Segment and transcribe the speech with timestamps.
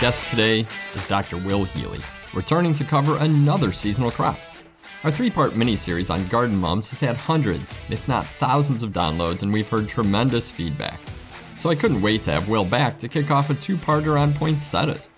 [0.00, 1.36] guest today is Dr.
[1.36, 2.00] Will Healy,
[2.32, 4.38] returning to cover another seasonal crop.
[5.04, 8.94] Our three part mini series on garden mums has had hundreds, if not thousands, of
[8.94, 10.98] downloads, and we've heard tremendous feedback.
[11.54, 14.32] So I couldn't wait to have Will back to kick off a two parter on
[14.32, 15.10] poinsettias.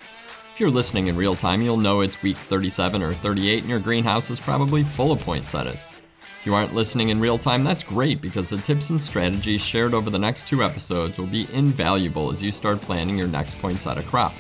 [0.53, 3.79] If you're listening in real time, you'll know it's week 37 or 38 and your
[3.79, 5.85] greenhouse is probably full of poinsettias.
[6.41, 9.95] If you aren't listening in real time, that's great because the tips and strategies shared
[9.95, 14.03] over the next two episodes will be invaluable as you start planning your next poinsettia
[14.03, 14.35] crop.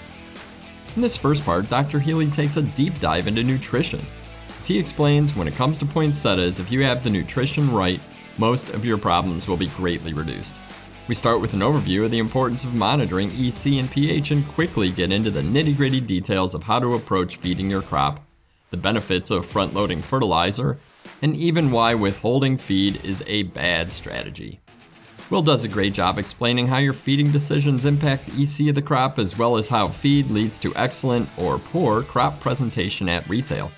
[0.96, 2.00] In this first part, Dr.
[2.00, 4.04] Healy takes a deep dive into nutrition
[4.62, 8.00] as he explains, when it comes to poinsettias, if you have the nutrition right,
[8.38, 10.54] most of your problems will be greatly reduced.
[11.08, 14.92] We start with an overview of the importance of monitoring EC and pH and quickly
[14.92, 18.24] get into the nitty gritty details of how to approach feeding your crop,
[18.70, 20.78] the benefits of front loading fertilizer,
[21.20, 24.60] and even why withholding feed is a bad strategy.
[25.32, 28.82] Will does a great job explaining how your feeding decisions impact the EC of the
[28.82, 33.72] crop as well as how feed leads to excellent or poor crop presentation at retail.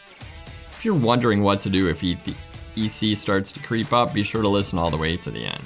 [0.73, 4.48] If you're wondering what to do if EC starts to creep up, be sure to
[4.48, 5.62] listen all the way to the end.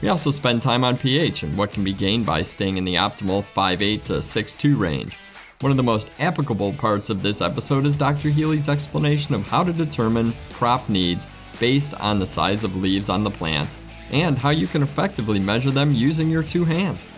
[0.00, 2.94] We also spend time on pH and what can be gained by staying in the
[2.94, 5.18] optimal 5.8 to 6.2 range.
[5.60, 8.28] One of the most applicable parts of this episode is Dr.
[8.28, 11.26] Healy's explanation of how to determine crop needs
[11.58, 13.76] based on the size of leaves on the plant
[14.10, 17.08] and how you can effectively measure them using your two hands.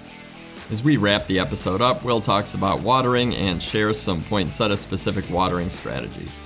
[0.70, 5.28] As we wrap the episode up, Will talks about watering and shares some poinsettia specific
[5.28, 6.38] watering strategies.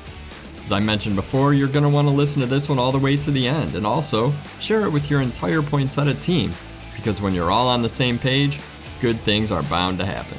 [0.65, 2.98] As I mentioned before, you're going to want to listen to this one all the
[2.98, 6.55] way to the end, and also share it with your entire Poinsettia team,
[6.97, 8.59] because when you're all on the same page,
[9.03, 10.39] good things are bound to happen.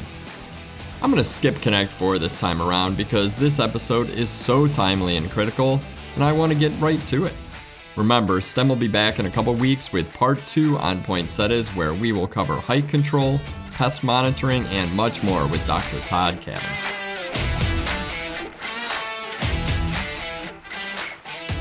[1.03, 5.17] I'm going to skip Connect 4 this time around because this episode is so timely
[5.17, 5.79] and critical,
[6.15, 7.33] and I want to get right to it.
[7.95, 11.93] Remember, STEM will be back in a couple weeks with part 2 on poinsettias, where
[11.93, 13.39] we will cover height control,
[13.71, 16.01] pest monitoring, and much more with Dr.
[16.01, 16.91] Todd Cavins.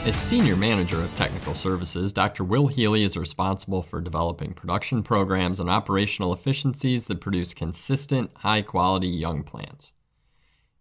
[0.04, 2.42] As Senior Manager of Technical Services, Dr.
[2.42, 8.60] Will Healy is responsible for developing production programs and operational efficiencies that produce consistent, high
[8.60, 9.92] quality young plants.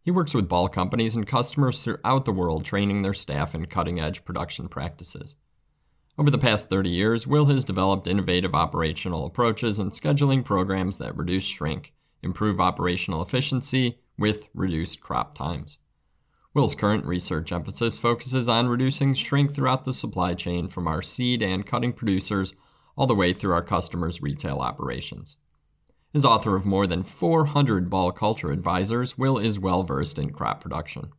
[0.02, 4.00] He works with ball companies and customers throughout the world, training their staff in cutting
[4.00, 5.36] edge production practices.
[6.16, 11.18] Over the past 30 years, Will has developed innovative operational approaches and scheduling programs that
[11.18, 11.92] reduce shrink,
[12.22, 15.80] improve operational efficiency with reduced crop times.
[16.54, 21.42] Will's current research emphasis focuses on reducing shrink throughout the supply chain from our seed
[21.42, 22.54] and cutting producers
[22.96, 25.36] all the way through our customers' retail operations.
[26.14, 30.62] As author of more than 400 Ball culture advisors, Will is well versed in crop
[30.62, 31.12] production.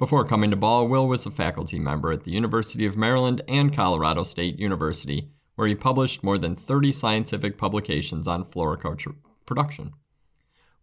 [0.00, 3.70] Before coming to Ball, Will was a faculty member at the University of Maryland and
[3.70, 9.92] Colorado State University, where he published more than 30 scientific publications on floriculture production.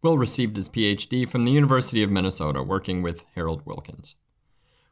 [0.03, 4.13] Will received his PhD from the University of Minnesota, working with Harold Wilkins.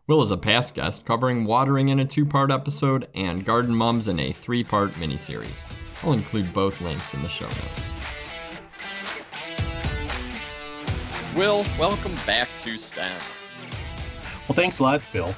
[0.07, 4.07] Will is a past guest covering watering in a two part episode and garden mums
[4.07, 5.61] in a three part miniseries.
[6.01, 7.89] I'll include both links in the show notes.
[11.35, 13.21] Will, welcome back to STEM.
[14.47, 15.33] Well, thanks a lot, Bill.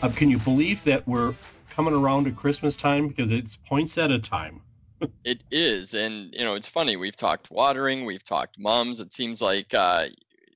[0.00, 1.34] Uh, can you believe that we're
[1.70, 4.60] coming around to Christmas time because it's poinsettia time?
[5.24, 6.94] it is, and you know, it's funny.
[6.94, 9.00] We've talked watering, we've talked mums.
[9.00, 10.06] It seems like uh,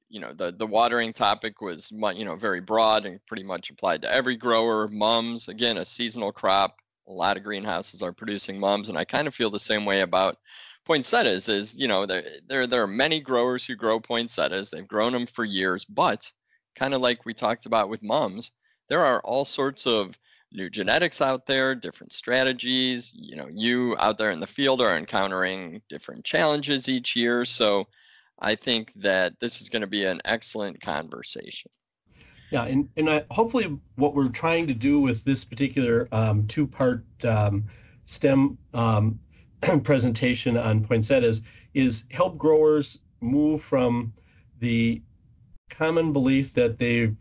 [0.09, 4.03] you know the the watering topic was you know very broad and pretty much applied
[4.03, 4.87] to every grower.
[4.87, 6.77] Mums, again, a seasonal crop.
[7.09, 10.03] A lot of greenhouses are producing mums, and I kind of feel the same way
[10.03, 10.37] about
[10.85, 11.49] poinsettias.
[11.49, 14.71] Is you know there there there are many growers who grow poinsettias.
[14.71, 16.33] They've grown them for years, but
[16.79, 18.53] kind of like we talked about with mums,
[18.89, 20.19] there are all sorts of
[20.53, 23.15] new genetics out there, different strategies.
[23.17, 27.45] You know, you out there in the field are encountering different challenges each year.
[27.45, 27.87] So
[28.39, 31.71] I think that this is going to be an excellent conversation.
[32.51, 37.05] Yeah, and, and I, hopefully what we're trying to do with this particular um, two-part
[37.25, 37.65] um,
[38.07, 39.19] STEM um,
[39.83, 41.43] presentation on poinsettias
[41.75, 44.15] is help growers move from
[44.61, 45.03] the
[45.69, 47.17] common belief that they've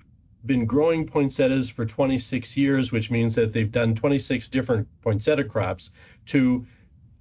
[0.45, 5.91] been growing poinsettias for 26 years, which means that they've done 26 different poinsettia crops,
[6.27, 6.65] to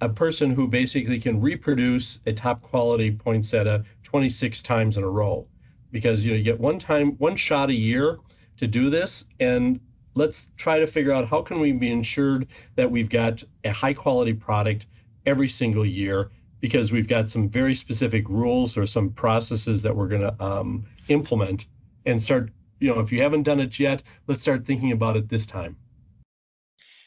[0.01, 5.47] a person who basically can reproduce a top quality poinsettia 26 times in a row.
[5.91, 8.19] Because you know you get one time, one shot a year
[8.59, 9.81] to do this, and
[10.15, 13.93] let's try to figure out how can we be ensured that we've got a high
[13.95, 14.87] quality product
[15.27, 16.31] every single year
[16.61, 20.85] because we've got some very specific rules or some processes that we're going to um,
[21.09, 21.67] implement
[22.05, 25.29] and start you know, if you haven't done it yet, let's start thinking about it
[25.29, 25.77] this time.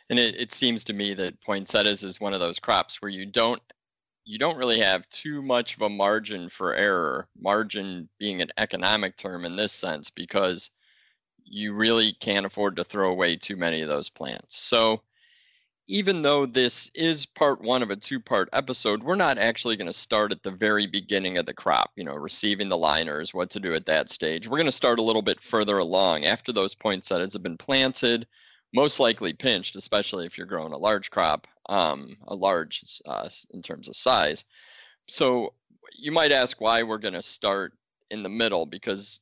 [0.10, 3.25] And it, it seems to me that poinsettias is one of those crops where you
[3.25, 3.62] don't
[4.25, 9.18] you don't really have too much of a margin for error, margin being an economic
[9.18, 10.69] term in this sense, because
[11.44, 14.60] you really can't afford to throw away too many of those plants.
[14.60, 15.02] So,
[15.89, 19.88] even though this is part one of a two part episode, we're not actually going
[19.88, 23.50] to start at the very beginning of the crop, you know, receiving the liners, what
[23.50, 24.47] to do at that stage.
[24.47, 28.27] We're going to start a little bit further along after those poinsettias have been planted,
[28.71, 33.63] most likely pinched, especially if you're growing a large crop, um, a large uh, in
[33.63, 34.45] terms of size.
[35.07, 35.56] So
[35.97, 37.74] you might ask why we're going to start
[38.12, 39.21] in the middle because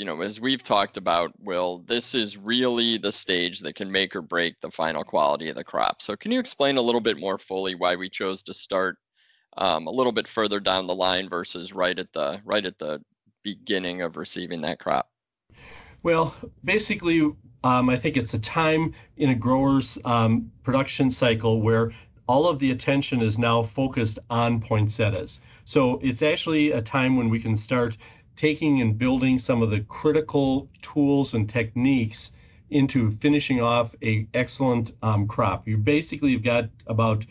[0.00, 4.16] you know, as we've talked about, Will, this is really the stage that can make
[4.16, 6.00] or break the final quality of the crop.
[6.00, 8.96] So, can you explain a little bit more fully why we chose to start
[9.58, 13.02] um, a little bit further down the line versus right at the right at the
[13.44, 15.10] beginning of receiving that crop?
[16.02, 17.20] Well, basically,
[17.62, 21.92] um, I think it's a time in a grower's um, production cycle where
[22.26, 25.40] all of the attention is now focused on poinsettias.
[25.66, 27.98] So it's actually a time when we can start
[28.40, 32.32] taking and building some of the critical tools and techniques
[32.70, 35.68] into finishing off a excellent um, crop.
[35.68, 37.26] You basically have got about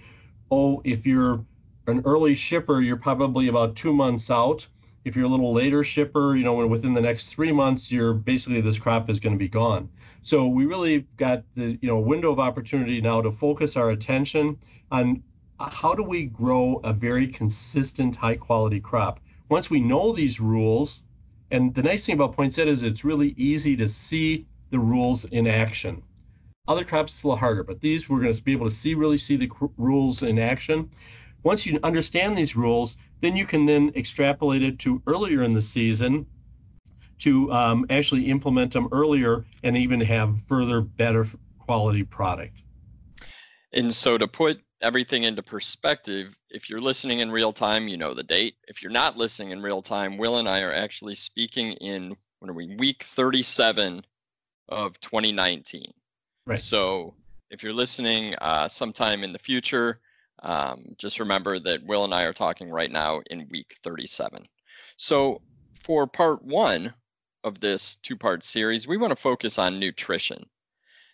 [0.52, 1.44] oh, if you're
[1.88, 4.68] an early shipper, you're probably about two months out.
[5.04, 8.62] If you're a little later shipper, you know, within the next three months, you're basically
[8.62, 9.90] this crop is going to be gone.
[10.22, 14.60] So we really got the you know window of opportunity now to focus our attention
[14.92, 15.24] on
[15.60, 21.04] how do we grow a very consistent, high quality crop once we know these rules,
[21.52, 25.48] and the nice thing about poinsettia is it's really easy to see the rules in
[25.48, 26.04] action.
[26.68, 28.94] Other crops it's a little harder, but these we're going to be able to see
[28.94, 30.90] really see the rules in action.
[31.42, 35.62] Once you understand these rules, then you can then extrapolate it to earlier in the
[35.62, 36.26] season
[37.20, 41.26] to um, actually implement them earlier and even have further better
[41.58, 42.62] quality product.
[43.74, 48.14] And so to put everything into perspective, if you're listening in real time, you know
[48.14, 48.56] the date.
[48.68, 52.50] If you're not listening in real time, Will and I are actually speaking in when
[52.50, 54.04] are we week 37
[54.70, 55.92] of 2019.
[56.46, 56.60] Right.
[56.60, 57.14] So
[57.52, 60.00] if you're listening uh, sometime in the future,
[60.44, 64.44] um, just remember that Will and I are talking right now in week 37.
[64.96, 65.42] So
[65.74, 66.94] for part one
[67.44, 70.44] of this two-part series, we want to focus on nutrition.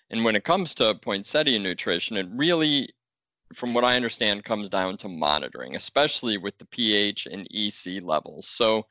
[0.10, 2.90] And when it comes to poinsettia nutrition, it really
[3.54, 8.48] from what I understand, comes down to monitoring, especially with the pH and EC levels.
[8.48, 8.86] So,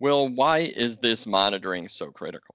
[0.00, 2.54] Will, why is this monitoring so critical?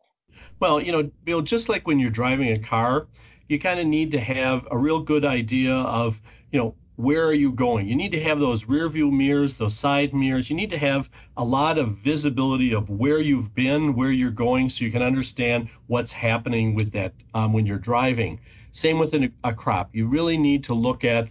[0.60, 3.08] Well, you know, Bill, just like when you're driving a car,
[3.50, 7.34] you kind of need to have a real good idea of, you know, where are
[7.34, 7.88] you going?
[7.88, 10.50] You need to have those rear view mirrors, those side mirrors.
[10.50, 14.70] You need to have a lot of visibility of where you've been, where you're going,
[14.70, 18.40] so you can understand what's happening with that um, when you're driving.
[18.74, 19.96] Same with an, a crop.
[19.96, 21.30] You really need to look at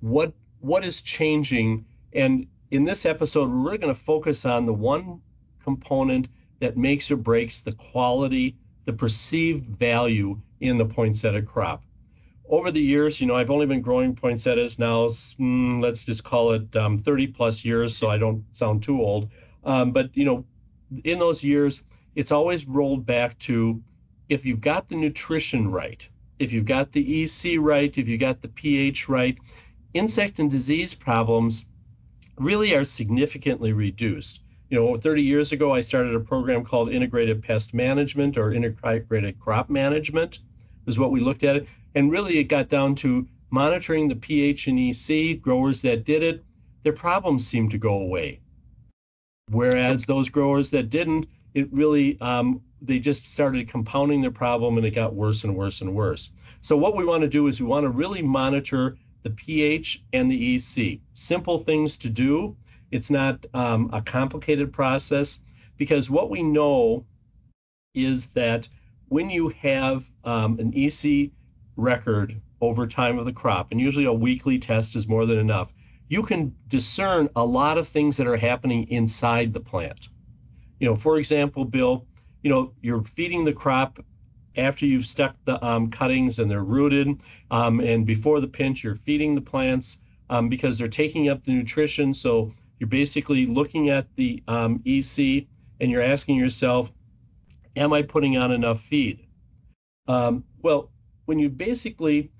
[0.00, 1.86] what what is changing.
[2.12, 5.20] And in this episode, we're really going to focus on the one
[5.62, 6.28] component
[6.58, 11.84] that makes or breaks the quality, the perceived value in the poinsettia crop.
[12.48, 16.50] Over the years, you know, I've only been growing poinsettias now, mm, let's just call
[16.52, 19.30] it um, 30 plus years, so I don't sound too old.
[19.62, 20.44] Um, but, you know,
[21.04, 21.84] in those years,
[22.16, 23.80] it's always rolled back to
[24.28, 26.08] if you've got the nutrition right,
[26.40, 29.38] if you've got the EC right, if you've got the pH right,
[29.92, 31.66] insect and disease problems
[32.38, 34.40] really are significantly reduced.
[34.70, 39.38] You know, 30 years ago, I started a program called Integrated Pest Management or Integrated
[39.38, 40.38] Crop Management,
[40.86, 41.66] is what we looked at.
[41.94, 45.42] And really, it got down to monitoring the pH and EC.
[45.42, 46.42] Growers that did it,
[46.84, 48.40] their problems seemed to go away.
[49.50, 54.86] Whereas those growers that didn't, it really um, they just started compounding their problem and
[54.86, 56.30] it got worse and worse and worse.
[56.62, 60.30] So what we want to do is we want to really monitor the pH and
[60.30, 60.98] the EC.
[61.12, 62.56] Simple things to do.
[62.90, 65.40] It's not um, a complicated process
[65.76, 67.04] because what we know
[67.94, 68.68] is that
[69.08, 71.30] when you have um, an EC
[71.76, 75.72] record over time of the crop, and usually a weekly test is more than enough,
[76.08, 80.08] you can discern a lot of things that are happening inside the plant.
[80.78, 82.06] You know, for example, Bill,
[82.42, 83.98] you know, you're feeding the crop
[84.56, 87.20] after you've stuck the um, cuttings and they're rooted,
[87.50, 91.52] um, and before the pinch, you're feeding the plants um, because they're taking up the
[91.52, 92.12] nutrition.
[92.14, 95.46] So you're basically looking at the um, EC
[95.80, 96.92] and you're asking yourself,
[97.76, 99.26] am I putting on enough feed?
[100.08, 100.90] Um, well,
[101.26, 102.30] when you basically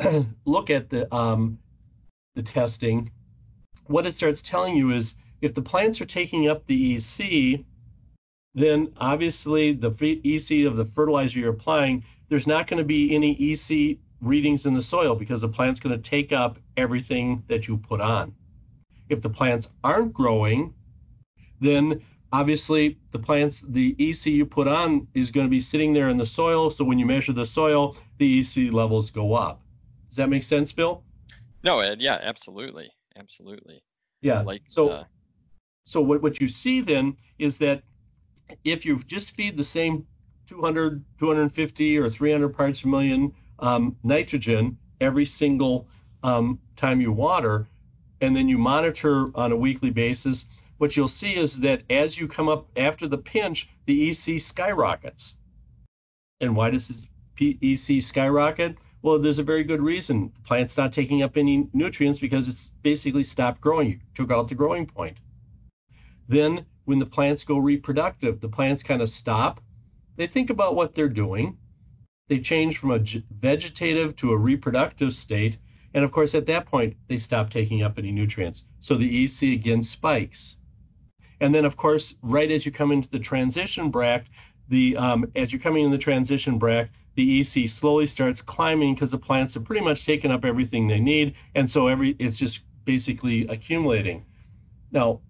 [0.44, 1.58] look at the um,
[2.34, 3.10] the testing,
[3.86, 7.64] what it starts telling you is if the plants are taking up the EC,
[8.54, 9.90] then obviously the
[10.24, 14.74] EC of the fertilizer you're applying, there's not going to be any EC readings in
[14.74, 18.34] the soil because the plant's going to take up everything that you put on.
[19.08, 20.74] If the plants aren't growing,
[21.60, 22.02] then
[22.32, 26.16] obviously the plants, the EC you put on is going to be sitting there in
[26.16, 26.70] the soil.
[26.70, 29.62] So when you measure the soil, the EC levels go up.
[30.08, 31.02] Does that make sense, Bill?
[31.62, 32.00] No, Ed.
[32.00, 33.82] Yeah, absolutely, absolutely.
[34.22, 34.42] Yeah.
[34.42, 35.04] Like so.
[35.86, 37.82] So what what you see then is that
[38.64, 40.06] if you just feed the same
[40.46, 45.86] 200, 250, or 300 parts per million um, nitrogen every single
[46.22, 47.66] um, time you water,
[48.20, 50.46] and then you monitor on a weekly basis,
[50.78, 55.34] what you'll see is that as you come up after the pinch, the EC skyrockets.
[56.40, 58.76] And why does the EC skyrocket?
[59.02, 60.32] Well, there's a very good reason.
[60.34, 63.88] The plant's not taking up any nutrients because it's basically stopped growing.
[63.90, 65.18] You took out the growing point.
[66.28, 69.60] Then, when the plants go reproductive, the plants kind of stop.
[70.16, 71.56] They think about what they're doing.
[72.28, 72.98] They change from a
[73.38, 75.58] vegetative to a reproductive state.
[75.94, 78.64] And of course, at that point, they stop taking up any nutrients.
[78.80, 80.56] So the EC again spikes.
[81.38, 84.30] And then, of course, right as you come into the transition bract,
[84.68, 89.12] the um, as you're coming in the transition bract, the EC slowly starts climbing because
[89.12, 92.62] the plants have pretty much taken up everything they need, and so every it's just
[92.84, 94.24] basically accumulating.
[94.90, 95.20] Now,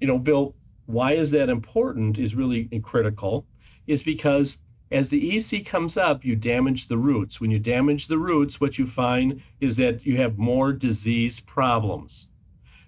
[0.00, 0.54] you know, Bill,
[0.90, 3.46] why is that important is really critical,
[3.86, 4.58] is because
[4.90, 7.40] as the EC comes up, you damage the roots.
[7.40, 12.26] When you damage the roots, what you find is that you have more disease problems.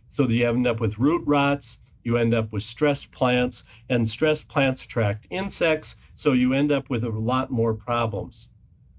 [0.08, 4.48] So you end up with root rots, you end up with stressed plants, and stressed
[4.48, 8.48] plants attract insects, so you end up with a lot more problems.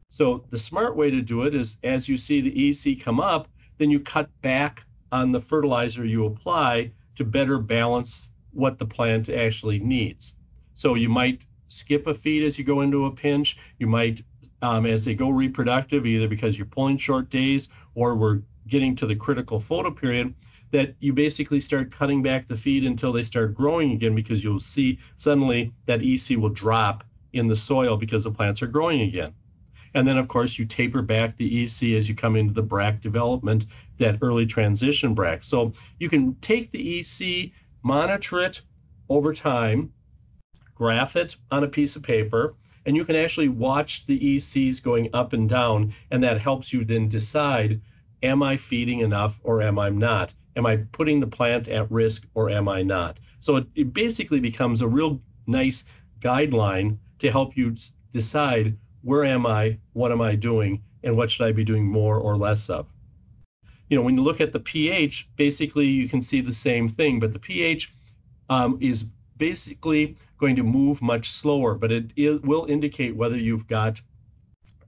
[0.08, 3.50] So the smart way to do it is as you see the EC come up,
[3.78, 9.30] then you cut back on the fertilizer you apply to better balance what the plant
[9.30, 10.36] actually needs.
[10.74, 13.58] So you might skip a feed as you go into a pinch.
[13.80, 14.24] You might,
[14.62, 19.06] um, as they go reproductive, either because you're pulling short days or we're getting to
[19.06, 20.34] the critical photo period,
[20.72, 24.60] that you basically start cutting back the feed until they start growing again because you'll
[24.60, 29.34] see suddenly that EC will drop in the soil because the plants are growing again.
[29.96, 33.02] And then, of course, you taper back the EC as you come into the bract
[33.02, 33.68] development,
[34.00, 35.46] that early transition bract.
[35.46, 37.52] So you can take the EC,
[37.84, 38.62] monitor it
[39.10, 39.94] over time,
[40.74, 45.10] graph it on a piece of paper, and you can actually watch the ECs going
[45.14, 45.94] up and down.
[46.12, 47.82] And that helps you then decide
[48.22, 50.34] am I feeding enough or am I not?
[50.56, 53.20] Am I putting the plant at risk or am I not?
[53.40, 55.84] So it, it basically becomes a real nice
[56.20, 57.76] guideline to help you
[58.14, 62.18] decide where am I, what am I doing, and what should I be doing more
[62.18, 62.93] or less of.
[63.94, 67.20] You know, when you look at the pH, basically you can see the same thing,
[67.20, 67.94] but the pH
[68.50, 69.06] um, is
[69.38, 74.02] basically going to move much slower, but it, it will indicate whether you've got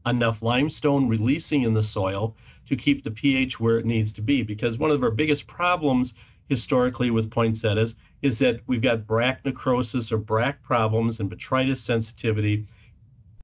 [0.08, 2.36] enough limestone releasing in the soil
[2.66, 4.42] to keep the pH where it needs to be.
[4.42, 6.16] Because one of our biggest problems
[6.50, 12.66] historically with poinsettias is that we've got bract necrosis or bract problems and botrytis sensitivity.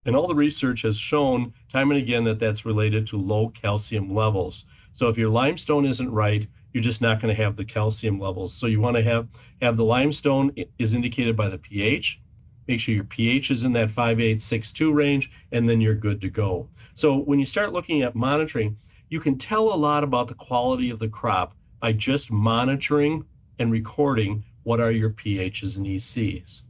[0.08, 4.16] And all the research has shown time and again that that's related to low calcium
[4.16, 4.66] levels.
[4.94, 8.54] So if your limestone isn't right, you're just not going to have the calcium levels.
[8.54, 9.28] So you want to have
[9.62, 12.22] have the limestone is indicated by the pH.
[12.68, 16.70] Make sure your pH is in that 5862 range, and then you're good to go.
[16.94, 18.78] So when you start looking at monitoring,
[19.10, 23.26] you can tell a lot about the quality of the crop by just monitoring
[23.60, 26.62] and recording what are your pHs and ECs.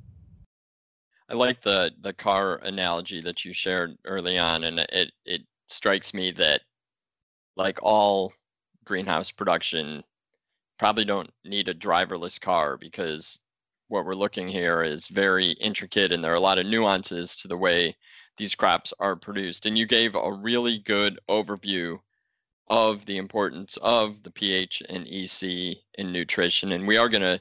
[1.30, 6.13] I like the the car analogy that you shared early on, and it it strikes
[6.13, 6.62] me that
[7.62, 8.34] like all
[8.86, 10.03] greenhouse production,
[10.80, 13.39] probably don't need a driverless car because
[13.88, 17.48] what we're looking here is very intricate and there are a lot of nuances to
[17.48, 17.96] the way
[18.38, 19.65] these crops are produced.
[19.65, 22.00] And you gave a really good overview
[22.68, 26.72] of the importance of the pH and EC in nutrition.
[26.72, 27.39] And we are going to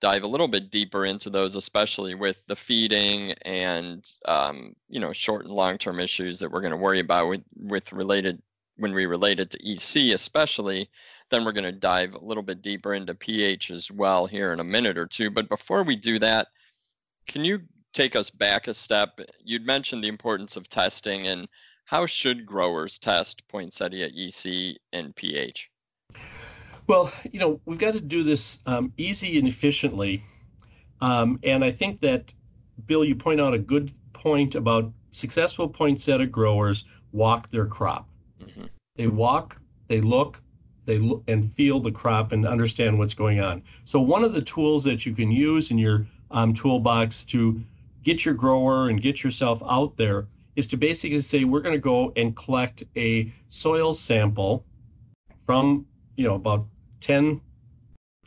[0.00, 5.12] dive a little bit deeper into those, especially with the feeding and um, you know
[5.12, 8.40] short and long term issues that we're going to worry about with with related
[8.78, 10.88] when we relate it to EC, especially.
[11.30, 14.60] Then we're going to dive a little bit deeper into pH as well here in
[14.60, 15.30] a minute or two.
[15.30, 16.48] But before we do that,
[17.26, 17.60] can you
[17.92, 19.20] take us back a step?
[19.44, 21.48] You'd mentioned the importance of testing and
[21.84, 25.70] how should growers test poinsettia EC and pH?
[26.86, 30.24] Well, you know, we've got to do this um, easy and efficiently.
[31.00, 32.32] Um, and I think that,
[32.86, 38.07] Bill, you point out a good point about successful poinsettia growers walk their crop.
[38.42, 38.66] Mm-hmm.
[38.96, 40.40] They walk, they look,
[40.84, 43.62] they look and feel the crop and understand what's going on.
[43.84, 47.62] So one of the tools that you can use in your um, toolbox to
[48.02, 50.26] get your grower and get yourself out there
[50.56, 54.64] is to basically say we're going to go and collect a soil sample
[55.46, 56.66] from you know about
[57.00, 57.40] 10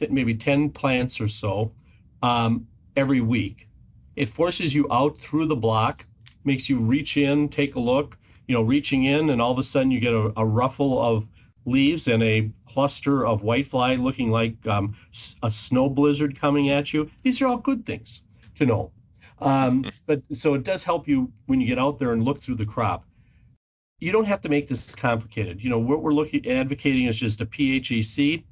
[0.09, 1.71] maybe 10 plants or so
[2.23, 3.67] um, every week.
[4.15, 6.05] It forces you out through the block,
[6.43, 8.17] makes you reach in, take a look,
[8.51, 11.25] you know, reaching in, and all of a sudden you get a, a ruffle of
[11.65, 14.93] leaves and a cluster of whitefly looking like um,
[15.41, 17.09] a snow blizzard coming at you.
[17.23, 18.23] These are all good things
[18.57, 18.91] to know.
[19.39, 22.55] Um, but so it does help you when you get out there and look through
[22.55, 23.05] the crop.
[24.01, 25.63] You don't have to make this complicated.
[25.63, 28.43] You know what we're looking advocating is just a PHEC.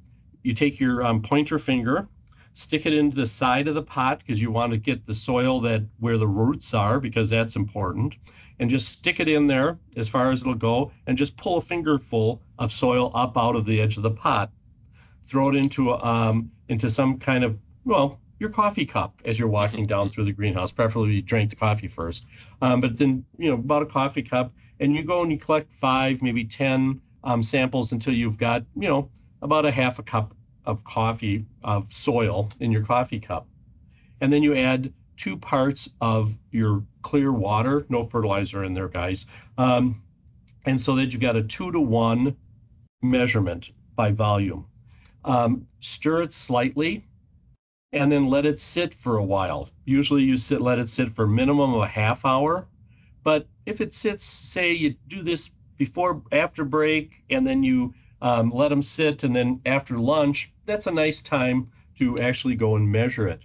[0.44, 2.08] You take your um, pointer finger,
[2.54, 5.60] stick it into the side of the pot because you want to get the soil
[5.60, 8.14] that where the roots are because that's important
[8.60, 11.60] and just stick it in there as far as it'll go and just pull a
[11.60, 14.52] fingerful of soil up out of the edge of the pot.
[15.24, 19.86] Throw it into um, into some kind of well your coffee cup as you're walking
[19.86, 20.70] down through the greenhouse.
[20.70, 22.26] Preferably you drink the coffee first,
[22.62, 25.72] um, but then you know about a coffee cup, and you go and you collect
[25.72, 29.08] five, maybe ten um, samples until you've got you know
[29.42, 30.34] about a half a cup
[30.66, 33.46] of coffee of soil in your coffee cup,
[34.20, 39.26] and then you add two parts of your clear water, no fertilizer in there, guys.
[39.58, 40.02] Um,
[40.64, 42.34] and so that you've got a two to one
[43.02, 44.64] measurement by volume.
[45.26, 47.04] Um, stir it slightly
[47.92, 49.68] and then let it sit for a while.
[49.84, 52.66] Usually you sit let it sit for minimum of a half hour.
[53.22, 58.50] But if it sits, say you do this before after break and then you um,
[58.50, 62.90] let them sit and then after lunch, that's a nice time to actually go and
[62.90, 63.42] measure it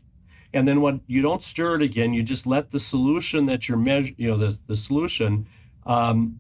[0.56, 3.78] and then what you don't stir it again you just let the solution that you're
[3.78, 5.46] measuring you know the, the solution
[5.86, 6.40] um,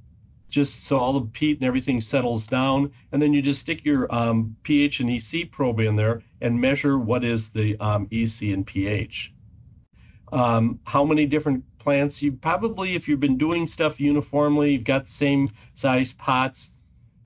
[0.49, 2.89] just so all the peat and everything settles down.
[3.11, 6.97] And then you just stick your um, ph and ec probe in there and measure
[6.97, 9.33] what is the um, ec and ph
[10.31, 15.05] um, how many different plants you probably if you've been doing stuff uniformly you've got
[15.05, 16.71] the same size pots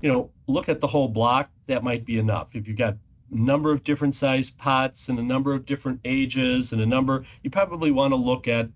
[0.02, 2.56] you know look at the whole block that might be enough.
[2.56, 2.98] If you've got
[3.32, 7.50] number of different size pots and a number of different ages and a number you
[7.50, 8.70] probably want to look at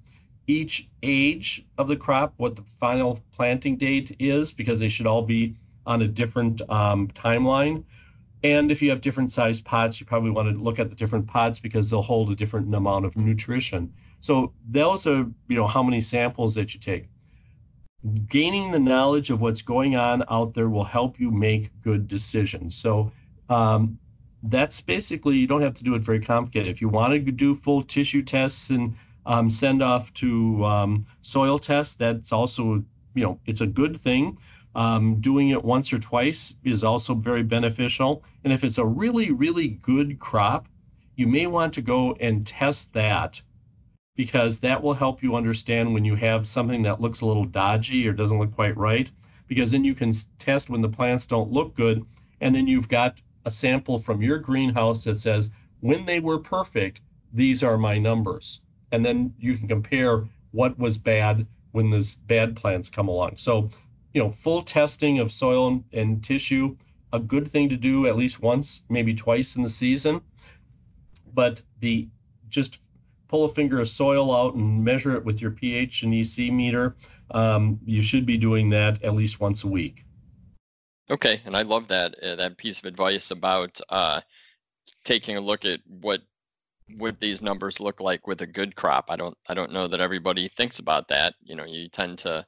[0.47, 5.21] each age of the crop what the final planting date is because they should all
[5.21, 7.84] be on a different um, timeline.
[8.43, 11.28] And if you have different size pots you probably want to look at the different
[11.28, 13.93] pots because they'll hold a different amount of nutrition.
[14.19, 17.08] So those are you know how many samples that you take.
[18.28, 22.75] Gaining the knowledge of what's going on out there will help you make good decisions.
[22.75, 23.13] So
[23.49, 23.97] um,
[24.43, 26.69] that's basically you don't have to do it very complicated.
[26.69, 31.58] If you want to do full tissue tests and um, send off to um, soil
[31.58, 32.84] tests, that's also
[33.15, 34.38] you know it's a good thing.
[34.75, 38.23] Um, doing it once or twice is also very beneficial.
[38.43, 40.67] And if it's a really really good crop,
[41.15, 43.41] you may want to go and test that
[44.15, 48.08] because that will help you understand when you have something that looks a little dodgy
[48.08, 49.10] or doesn't look quite right.
[49.47, 52.06] Because then you can test when the plants don't look good,
[52.41, 55.49] and then you've got a sample from your greenhouse that says,
[55.82, 57.01] when they were perfect,
[57.34, 58.62] these are my numbers.
[58.91, 63.34] And then you can compare what was bad when those bad plants come along.
[63.38, 63.69] So,
[64.13, 66.77] you know, full testing of soil and tissue,
[67.12, 70.21] a good thing to do at least once, maybe twice in the season.
[71.34, 72.08] But the
[72.49, 72.79] just
[73.27, 76.95] pull a finger of soil out and measure it with your pH and EC meter.
[77.32, 80.06] Um, you should be doing that at least once a week.
[81.12, 84.22] Okay, and I love that uh, that piece of advice about uh,
[85.04, 86.22] taking a look at what
[86.98, 89.06] what these numbers look like with a good crop.
[89.10, 91.36] I don't I don't know that everybody thinks about that.
[91.42, 92.46] You know, you tend to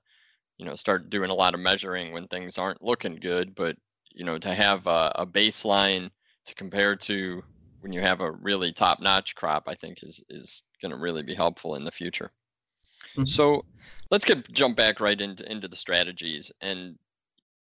[0.57, 3.75] you know start doing a lot of measuring when things aren't looking good, but
[4.13, 6.09] you know to have a, a baseline
[6.45, 7.43] to compare to
[7.81, 11.23] when you have a really top notch crop, I think is is going to really
[11.23, 12.31] be helpful in the future.
[13.11, 13.25] Mm-hmm.
[13.25, 13.65] So
[14.11, 16.97] let's get jump back right into into the strategies and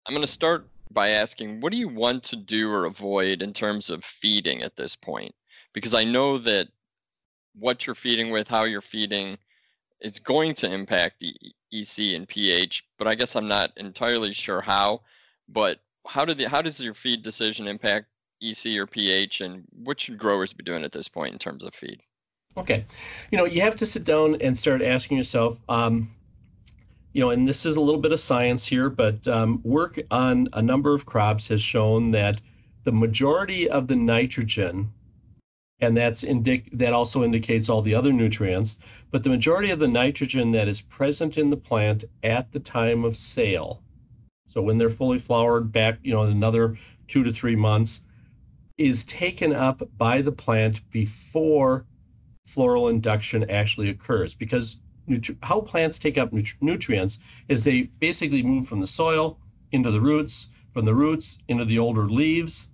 [0.06, 3.52] I'm going to start by asking what do you want to do or avoid in
[3.52, 5.34] terms of feeding at this point?
[5.72, 6.68] Because I know that
[7.54, 9.38] what you're feeding with, how you're feeding,
[10.00, 11.34] is going to impact the
[11.72, 15.02] EC and pH, but I guess I'm not entirely sure how.
[15.48, 18.06] But how do the how does your feed decision impact
[18.42, 21.74] EC or pH, and what should growers be doing at this point in terms of
[21.74, 22.02] feed?
[22.56, 22.84] Okay,
[23.30, 25.58] you know you have to sit down and start asking yourself.
[25.68, 26.10] Um,
[27.12, 30.48] you know, and this is a little bit of science here, but um, work on
[30.54, 32.40] a number of crops has shown that
[32.84, 34.90] the majority of the nitrogen,
[35.80, 38.76] and that's indic- that also indicates all the other nutrients,
[39.10, 43.04] but the majority of the nitrogen that is present in the plant at the time
[43.04, 43.82] of sale,
[44.46, 48.02] so when they're fully flowered back, you know, another two to three months,
[48.78, 51.84] is taken up by the plant before
[52.46, 54.78] floral induction actually occurs because
[55.42, 59.38] how plants take up nutri- nutrients is they basically move from the soil
[59.72, 62.68] into the roots, from the roots into the older leaves,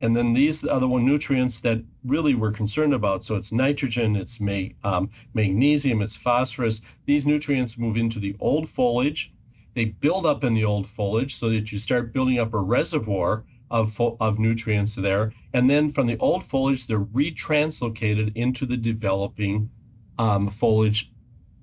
[0.00, 3.24] And then these are the one nutrients that really we're concerned about.
[3.24, 4.40] So it's nitrogen, it's
[4.84, 6.80] um, magnesium, it's phosphorus.
[7.06, 9.34] These nutrients move into the old foliage.
[9.74, 13.44] They build up in the old foliage so that you start building up a reservoir
[13.70, 15.32] of, fo- of nutrients there.
[15.52, 19.70] And then from the old foliage, they're retranslocated into the developing
[20.18, 21.12] um, foliage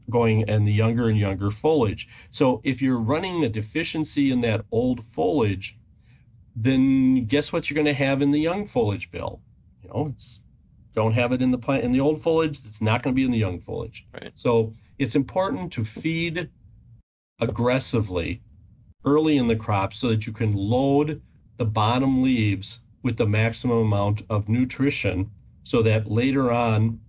[0.09, 2.07] going and the younger and younger foliage.
[2.31, 5.77] So if you're running a deficiency in that old foliage,
[6.55, 9.41] then guess what you're going to have in the young foliage bill?
[9.83, 10.39] You know, it's
[10.93, 12.59] don't have it in the plant in the old foliage.
[12.65, 14.07] It's not going to be in the young foliage.
[14.13, 14.31] Right.
[14.35, 16.49] So it's important to feed
[17.39, 18.41] aggressively
[19.05, 21.21] early in the crop so that you can load
[21.57, 25.29] the bottom leaves with the maximum amount of nutrition
[25.63, 26.99] so that later on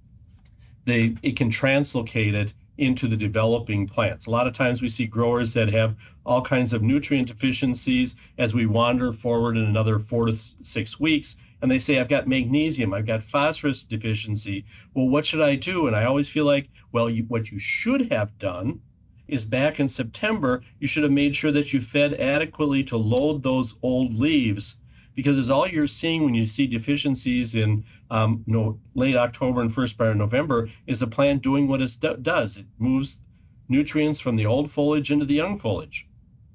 [0.85, 4.27] they it can translocate it into the developing plants.
[4.27, 8.55] A lot of times we see growers that have all kinds of nutrient deficiencies as
[8.55, 11.37] we wander forward in another four to six weeks.
[11.61, 14.65] And they say, I've got magnesium, I've got phosphorus deficiency.
[14.95, 15.89] Well, what should I do?
[15.89, 18.81] And I always feel like, well, you, what you should have done
[19.27, 23.43] is back in September, you should have made sure that you fed adequately to load
[23.43, 24.77] those old leaves
[25.19, 29.75] because it's all you're seeing when you see deficiencies in um, no, late October and
[29.75, 32.57] first part of November is the plant doing what it do- does.
[32.57, 33.21] It moves
[33.69, 36.07] nutrients from the old foliage into the young foliage.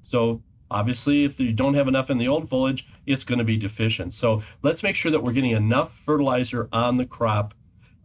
[0.04, 3.58] So obviously, if you don't have enough in the old foliage, it's going to be
[3.58, 4.14] deficient.
[4.14, 7.54] So let's make sure that we're getting enough fertilizer on the crop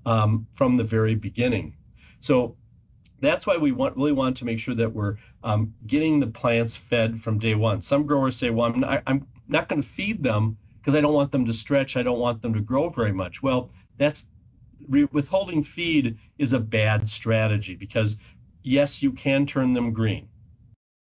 [0.06, 1.76] um, from the very beginning.
[2.18, 2.56] So
[3.20, 6.74] that's why we want really want to make sure that we're um, getting the plants
[6.74, 7.80] fed from day one.
[7.80, 11.14] Some growers say, "Well, I'm not, I'm not going to feed them because I don't
[11.14, 11.96] want them to stretch.
[11.96, 14.26] I don't want them to grow very much." Well, that's
[14.88, 18.18] withholding feed is a bad strategy because
[18.62, 20.28] yes, you can turn them green,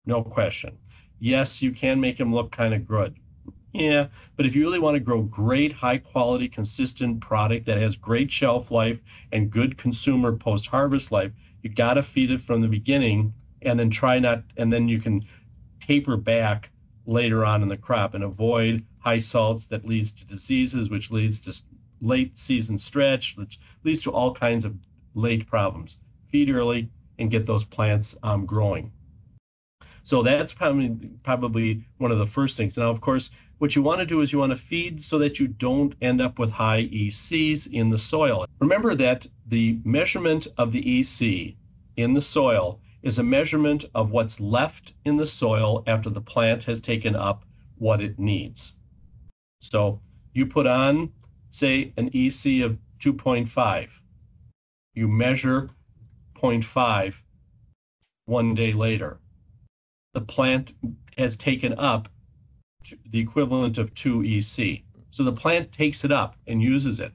[0.06, 0.78] no question.
[1.20, 3.16] Yes, you can make them look kind of good.
[3.74, 7.98] Yeah, but if you really want to grow great, high quality, consistent product that has
[7.98, 9.02] great shelf life
[9.34, 13.78] and good consumer post harvest life, you got to feed it from the beginning and
[13.78, 15.26] then try not, and then you can
[15.82, 16.70] taper back
[17.06, 21.40] later on in the crop and avoid high salts that leads to diseases, which leads
[21.42, 21.54] to
[22.02, 24.76] late season stretch, which leads to all kinds of
[25.14, 25.98] late problems.
[26.30, 26.90] Feed early
[27.20, 28.92] and get those plants um, growing.
[30.04, 30.90] So that's probably
[31.24, 32.78] probably one of the first things.
[32.78, 35.40] Now, of course, what you want to do is you want to feed so that
[35.40, 38.46] you don't end up with high ECs in the soil.
[38.60, 41.56] Remember that the measurement of the EC
[41.98, 46.66] in the soil is a measurement of what's left in the soil after the plant
[46.66, 47.46] has taken up
[47.78, 48.74] what it needs.
[49.62, 50.02] So
[50.34, 51.14] you put on,
[51.50, 53.88] say, an EC of 2.5.
[54.94, 55.70] You measure
[56.36, 57.22] 0.5
[58.26, 59.20] one day later
[60.16, 60.74] the plant
[61.18, 62.08] has taken up
[63.12, 64.82] the equivalent of 2 EC.
[65.12, 67.12] So the plant takes it up and uses it.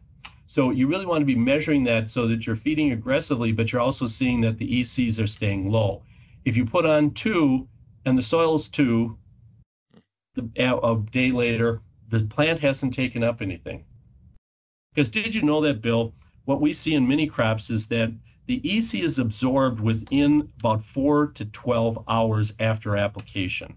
[0.51, 3.81] So you really want to be measuring that so that you're feeding aggressively, but you're
[3.81, 6.03] also seeing that the ECs are staying low.
[6.45, 7.69] If you put on 2
[8.05, 9.17] and the soil is 2,
[10.35, 13.85] the, a day later, the plant hasn't taken up anything.
[14.93, 16.13] Because did you know that, Bill?
[16.47, 18.11] What we see in many crops is that
[18.47, 23.77] the EC is absorbed within about four to 12 hours after application.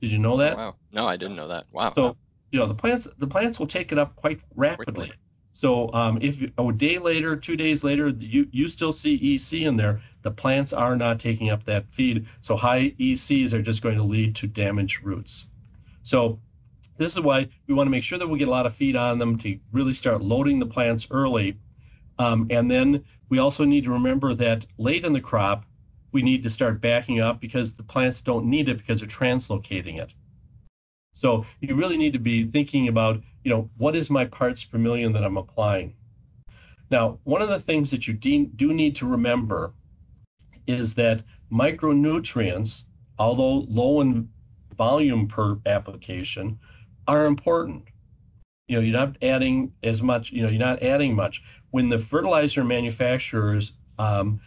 [0.00, 0.56] Did you know that?
[0.56, 0.76] Wow.
[0.92, 1.66] No, I didn't know that.
[1.74, 1.92] Wow.
[1.94, 2.16] So,
[2.52, 5.08] you know, the plants the plants will take it up quite rapidly.
[5.08, 5.12] Quickly.
[5.62, 9.76] So, um, if a day later, two days later, you you still see EC in
[9.76, 12.26] there, the plants are not taking up that feed.
[12.40, 15.46] So, high ECs are just going to lead to damaged roots.
[16.02, 16.40] So,
[16.98, 18.96] this is why we want to make sure that we get a lot of feed
[18.96, 21.56] on them to really start loading the plants early.
[22.18, 25.64] Um, and then we also need to remember that late in the crop,
[26.10, 30.02] we need to start backing up because the plants don't need it because they're translocating
[30.02, 30.10] it.
[31.12, 34.78] So you really need to be thinking about, you know, what is my parts per
[34.78, 35.94] million that I'm applying?
[36.90, 39.72] Now, one of the things that you de- do need to remember
[40.66, 42.84] is that micronutrients,
[43.18, 44.28] although low in
[44.76, 46.58] volume per application,
[47.08, 47.84] are important.
[48.68, 51.98] You know, you're not adding as much, you know, you're not adding much when the
[51.98, 54.40] fertilizer manufacturers um,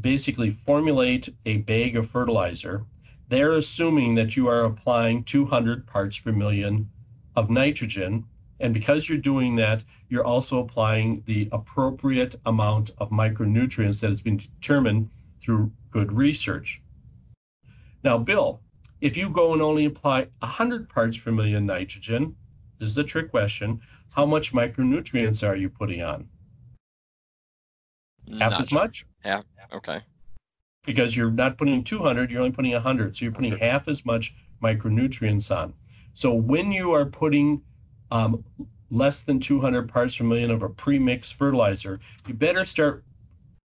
[0.00, 2.84] basically formulate a bag of fertilizer,
[3.28, 6.88] they're assuming that you are applying 200 parts per million
[7.36, 8.24] of nitrogen.
[8.60, 14.20] And because you're doing that, you're also applying the appropriate amount of micronutrients that has
[14.20, 15.08] been determined
[15.40, 16.82] through good research.
[18.04, 18.60] Now, Bill,
[19.00, 22.36] if you go and only apply 100 parts per million nitrogen,
[22.78, 23.80] this is a trick question,
[24.14, 26.28] how much micronutrients are you putting on?
[28.38, 28.78] Half Not as sure.
[28.78, 29.06] much?
[29.24, 29.44] Half.
[29.72, 30.00] Okay.
[30.84, 33.16] Because you're not putting 200, you're only putting 100.
[33.16, 33.70] So you're putting 100.
[33.70, 35.74] half as much micronutrients on.
[36.14, 37.62] So when you are putting
[38.10, 38.44] um,
[38.90, 43.04] less than 200 parts per million of a pre-mixed fertilizer, you better start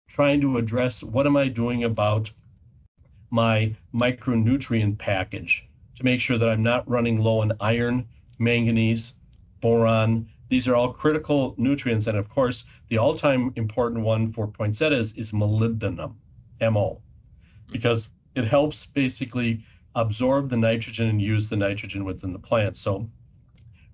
[0.09, 2.33] trying to address what am I doing about
[3.31, 8.07] my micronutrient package to make sure that I'm not running low on iron,
[8.39, 9.15] manganese,
[9.61, 10.29] boron.
[10.49, 12.07] These are all critical nutrients.
[12.07, 16.15] And of course, the all time important one for poinsettias is molybdenum,
[16.61, 17.03] MO,
[17.71, 19.65] because it helps basically
[19.99, 22.77] absorb the nitrogen and use the nitrogen within the plant.
[22.77, 23.11] So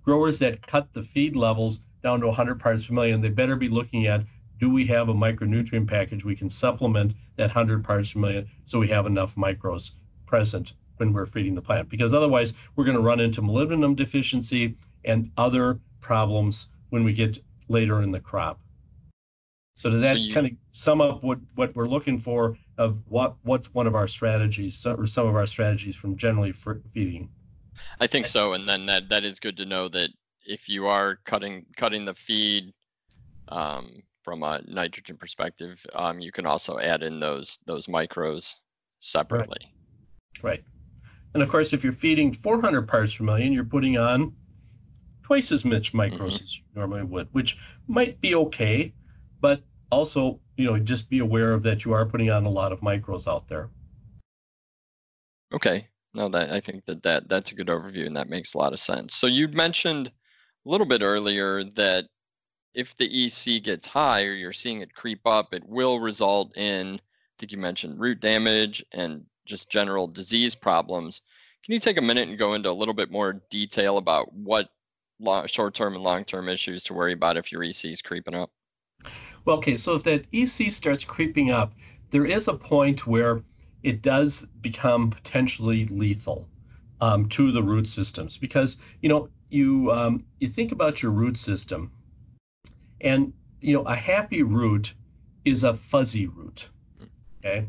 [0.03, 3.71] growers that cut the feed levels down to 100 parts per million, they better be
[3.71, 4.23] looking at
[4.61, 8.79] do we have a micronutrient package we can supplement that 100 parts per million so
[8.79, 9.93] we have enough micros
[10.27, 11.89] present when we're feeding the plant?
[11.89, 17.39] Because otherwise, we're going to run into molybdenum deficiency and other problems when we get
[17.69, 18.61] later in the crop.
[19.77, 22.99] So does that so you, kind of sum up what, what we're looking for of
[23.09, 27.29] what what's one of our strategies or some of our strategies from generally feeding?
[28.01, 30.11] I think so, and then that that is good to know that
[30.47, 32.73] if you are cutting cutting the feed
[33.49, 38.55] um, from a nitrogen perspective, um, you can also add in those those micros
[39.01, 39.59] separately.
[40.43, 40.51] Right.
[40.53, 40.65] right.
[41.35, 44.33] And of course, if you're feeding 400 parts per million, you're putting on
[45.25, 46.27] twice as much micros mm-hmm.
[46.27, 47.59] as you normally would, which
[47.89, 48.93] might be okay,
[49.45, 52.73] but also, you know, just be aware of that you are putting on a lot
[52.73, 53.69] of micros out there.
[55.55, 58.59] Okay no, that I think that, that that's a good overview and that makes a
[58.59, 59.15] lot of sense.
[59.15, 62.07] So you mentioned a little bit earlier that
[62.73, 66.95] if the EC gets high or you're seeing it creep up, it will result in,
[66.95, 67.01] I
[67.39, 71.21] think you mentioned root damage and just general disease problems.
[71.65, 74.71] Can you take a minute and go into a little bit more detail about what
[75.47, 78.51] short-term and long-term issues to worry about if your EC is creeping up?
[79.45, 81.75] Well, okay, so if that EC starts creeping up,
[82.11, 83.43] there is a point where
[83.83, 86.49] it does become potentially lethal
[87.01, 91.37] um, to the root systems because you know you um, you think about your root
[91.37, 91.91] system,
[93.01, 94.95] and you know a happy root
[95.45, 96.71] is a fuzzy root.
[97.45, 97.67] Okay,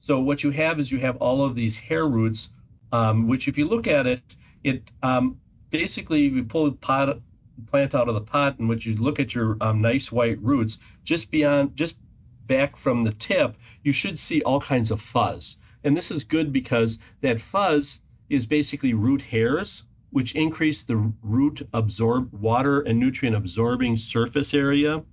[0.00, 2.50] so what you have is you have all of these hair roots,
[2.92, 7.18] um, which if you look at it, it um, basically you pull pot
[7.66, 10.78] plant out of the pot and what you look at your um, nice white roots
[11.04, 11.98] just beyond just
[12.46, 15.56] back from the tip, you should see all kinds of fuzz.
[15.84, 21.66] And this is good because that fuzz is basically root hairs, which increase the root
[21.72, 25.04] absorb water and nutrient absorbing surface area.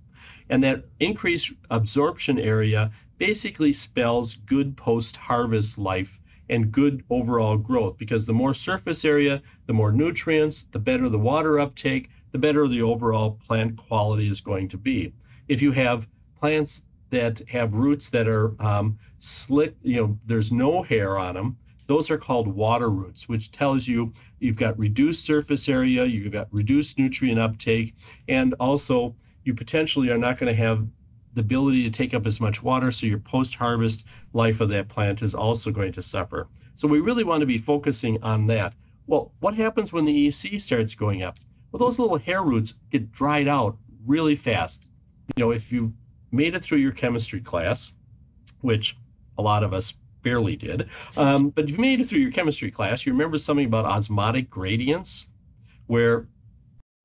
[0.48, 7.98] And that increased absorption area basically spells good post harvest life and good overall growth
[7.98, 12.68] because the more surface area, the more nutrients, the better the water uptake, the better
[12.68, 15.10] the overall plant quality is going to be.
[15.48, 16.06] If you have
[16.38, 21.56] plants that have roots that are um, slick, you know, there's no hair on them.
[21.86, 26.52] Those are called water roots, which tells you you've got reduced surface area, you've got
[26.52, 27.94] reduced nutrient uptake,
[28.28, 30.86] and also you potentially are not going to have
[31.32, 35.22] the ability to take up as much water, so your post-harvest life of that plant
[35.22, 36.48] is also going to suffer.
[36.74, 38.74] So we really want to be focusing on that.
[39.06, 41.38] Well, what happens when the EC starts going up?
[41.70, 43.76] Well, those little hair roots get dried out
[44.06, 44.86] really fast.
[45.36, 45.92] You know, if you
[46.32, 47.92] made it through your chemistry class,
[48.60, 48.96] which
[49.38, 52.70] a lot of us barely did, um, but if you made it through your chemistry
[52.70, 55.26] class, you remember something about osmotic gradients,
[55.86, 56.26] where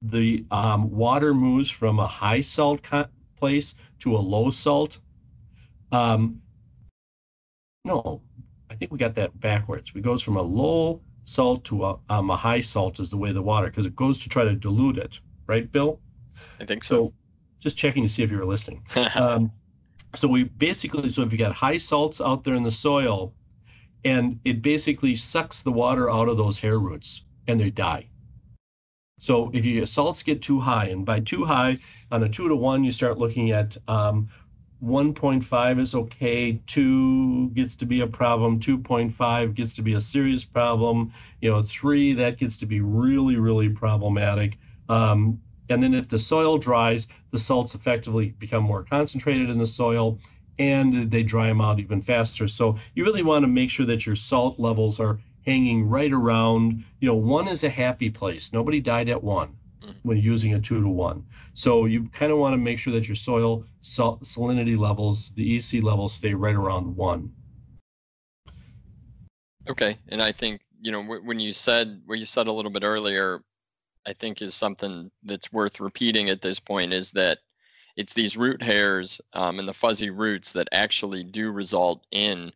[0.01, 2.89] the um, water moves from a high salt
[3.35, 4.99] place to a low salt.
[5.91, 6.41] Um,
[7.83, 8.21] no,
[8.69, 9.91] I think we got that backwards.
[9.93, 13.31] It goes from a low salt to a, um, a high salt is the way
[13.31, 15.99] the water, because it goes to try to dilute it, right, Bill?
[16.59, 17.05] I think so.
[17.07, 17.13] so
[17.59, 18.83] just checking to see if you were listening.
[19.15, 19.51] um,
[20.15, 23.33] so we basically, so if you got high salts out there in the soil,
[24.03, 28.07] and it basically sucks the water out of those hair roots, and they die.
[29.19, 31.77] So if your salts get too high, and by too high,
[32.11, 34.27] on a two to one, you start looking at um,
[34.83, 40.43] 1.5 is okay, two gets to be a problem, 2.5 gets to be a serious
[40.43, 44.57] problem, you know, three that gets to be really, really problematic.
[44.89, 45.39] Um,
[45.69, 50.17] and then if the soil dries, the salts effectively become more concentrated in the soil
[50.57, 52.47] and they dry them out even faster.
[52.47, 56.83] So you really want to make sure that your salt levels are hanging right around,
[56.99, 58.51] you know, one is a happy place.
[58.51, 59.55] Nobody died at one
[60.03, 61.25] when using a two to one.
[61.53, 65.83] So you kind of want to make sure that your soil salinity levels, the EC
[65.83, 67.31] levels stay right around one.
[69.69, 69.97] Okay.
[70.09, 73.41] And I think, you know, when you said, where you said a little bit earlier,
[74.05, 77.39] I think is something that's worth repeating at this point is that
[77.95, 82.51] it's these root hairs um, and the fuzzy roots that actually do result in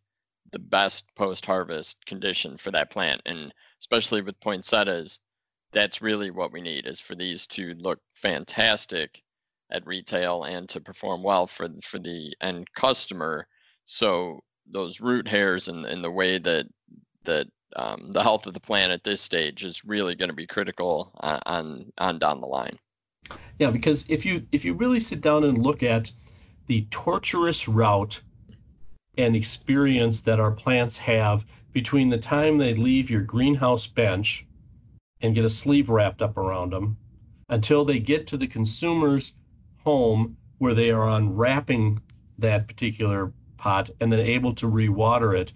[0.52, 5.20] the best post-harvest condition for that plant, and especially with poinsettias,
[5.76, 9.22] that's really what we need is for these to look fantastic
[9.72, 13.46] at retail and to perform well for for the end customer.
[13.84, 16.66] So those root hairs and, the way that
[17.26, 20.48] that um, the health of the plant at this stage is really going to be
[20.48, 22.80] critical on, on on down the line.
[23.60, 26.10] Yeah, because if you if you really sit down and look at
[26.68, 28.22] the torturous route
[29.18, 34.46] and experience that our plants have between the time they leave your greenhouse bench
[35.26, 36.98] and get a sleeve wrapped up around them
[37.50, 39.34] until they get to the consumer's
[39.84, 42.02] home where they are unwrapping
[42.38, 45.54] that particular pot and then able to rewater it,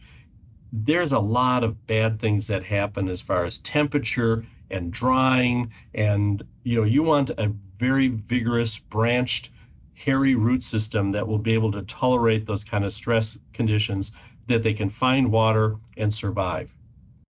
[0.72, 5.72] there's a lot of bad things that happen as far as temperature and drying.
[5.94, 9.52] And you know, you want a very vigorous, branched,
[9.94, 14.12] hairy root system that will be able to tolerate those kind of stress conditions
[14.48, 16.74] that they can find water and survive.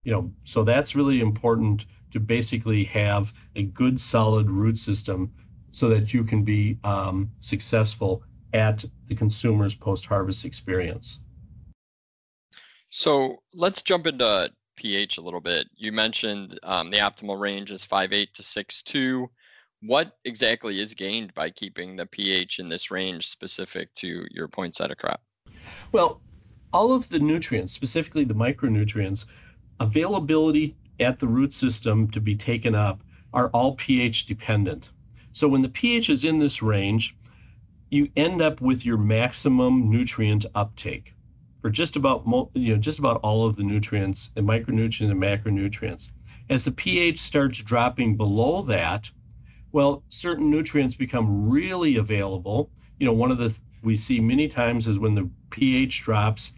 [0.04, 5.32] You know, so that's really important to basically have a good solid root system
[5.70, 11.20] so that you can be um, successful at the consumer's post-harvest experience.
[12.86, 15.68] So let's jump into pH a little bit.
[15.76, 19.26] You mentioned um, the optimal range is 5.8 to 6.2.
[19.82, 24.96] What exactly is gained by keeping the pH in this range specific to your poinsettia
[24.96, 25.20] crop?
[25.92, 26.20] Well,
[26.72, 29.26] all of the nutrients, specifically the micronutrients,
[29.80, 34.90] availability at the root system to be taken up are all pH dependent.
[35.32, 37.16] So when the pH is in this range,
[37.90, 41.14] you end up with your maximum nutrient uptake
[41.60, 46.12] for just about you know just about all of the nutrients and micronutrients and macronutrients.
[46.48, 49.10] As the pH starts dropping below that,
[49.72, 52.70] well, certain nutrients become really available.
[53.00, 56.52] You know, one of the we see many times is when the pH drops,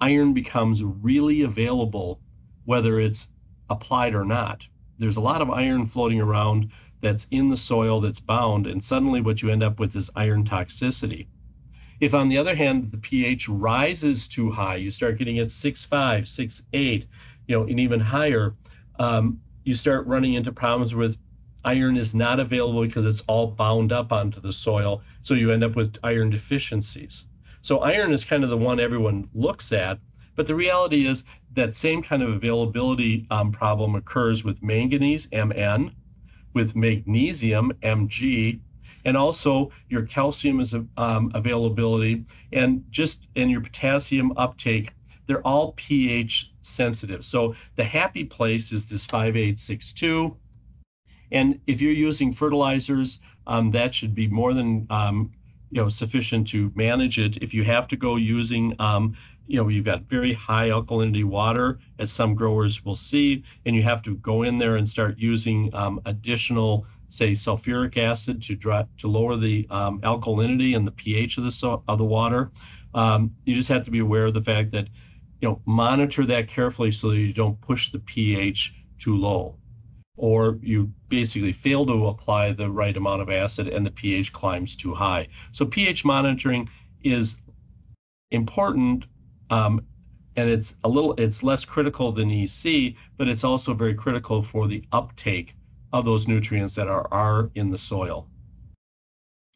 [0.00, 2.20] iron becomes really available,
[2.64, 3.31] whether it's
[3.72, 4.66] applied or not.
[4.98, 9.20] There's a lot of iron floating around that's in the soil that's bound, and suddenly
[9.20, 11.26] what you end up with is iron toxicity.
[12.00, 16.22] If, on the other hand, the pH rises too high, you start getting at 6.5,
[16.22, 17.06] 6.8,
[17.46, 18.54] you know, and even higher,
[18.98, 21.16] um, you start running into problems with
[21.64, 25.02] iron is not available because it's all bound up onto the soil.
[25.22, 27.26] So you end up with iron deficiencies.
[27.62, 29.98] So iron is kind of the one everyone looks at,
[30.34, 35.92] but the reality is that same kind of availability um, problem occurs with manganese, Mn,
[36.54, 38.60] with magnesium, Mg,
[39.04, 44.92] and also your calcium is um, availability and just in your potassium uptake.
[45.26, 47.24] They're all pH sensitive.
[47.24, 50.36] So the happy place is this 5862.
[51.30, 55.32] And if you're using fertilizers, um, that should be more than um,
[55.70, 57.38] you know sufficient to manage it.
[57.38, 59.16] If you have to go using um,
[59.52, 63.82] you know you've got very high alkalinity water as some growers will see and you
[63.82, 68.88] have to go in there and start using um, additional say sulfuric acid to drop
[68.96, 72.50] to lower the um, alkalinity and the ph of the so, of the water.
[72.94, 74.88] Um, you just have to be aware of the fact that
[75.42, 79.56] you know monitor that carefully so that you don't push the ph too low
[80.16, 84.74] or you basically fail to apply the right amount of acid and the ph climbs
[84.74, 85.28] too high.
[85.52, 86.70] So ph monitoring
[87.02, 87.36] is
[88.30, 89.04] important
[89.52, 89.84] um,
[90.36, 94.66] and it's a little it's less critical than EC, but it's also very critical for
[94.66, 95.54] the uptake
[95.92, 98.26] of those nutrients that are are in the soil.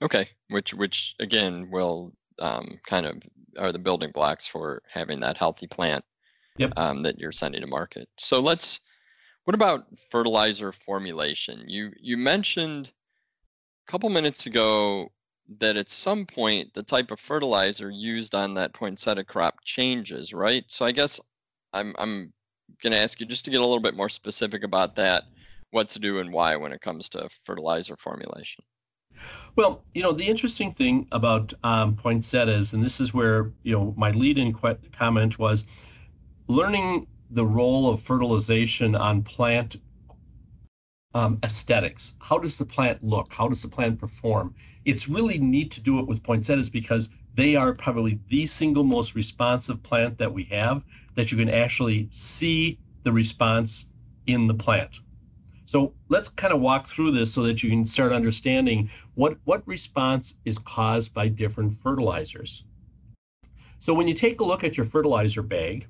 [0.03, 3.23] Okay, which which again will um, kind of
[3.59, 6.05] are the building blocks for having that healthy plant
[6.59, 6.75] yep.
[6.77, 8.09] um, that you're sending to market.
[8.19, 8.81] So let's.
[9.45, 11.65] What about fertilizer formulation?
[11.69, 12.93] You you mentioned
[13.87, 15.13] a couple minutes ago
[15.59, 20.65] that at some point the type of fertilizer used on that poinsettia crop changes, right?
[20.69, 21.21] So I guess
[21.73, 22.33] I'm I'm
[22.83, 25.25] going to ask you just to get a little bit more specific about that,
[25.71, 28.65] what to do and why when it comes to fertilizer formulation.
[29.55, 33.95] Well, you know, the interesting thing about um, poinsettias, and this is where, you know,
[33.97, 34.53] my lead in
[34.93, 35.65] comment was
[36.49, 39.77] learning the role of fertilization on plant
[41.17, 42.15] um, aesthetics.
[42.19, 43.33] How does the plant look?
[43.33, 44.55] How does the plant perform?
[44.85, 49.15] It's really neat to do it with poinsettias because they are probably the single most
[49.15, 53.87] responsive plant that we have that you can actually see the response
[54.27, 55.01] in the plant.
[55.65, 59.67] So let's kind of walk through this so that you can start understanding what, what
[59.67, 62.65] response is caused by different fertilizers.
[63.79, 65.87] So when you take a look at your fertilizer bag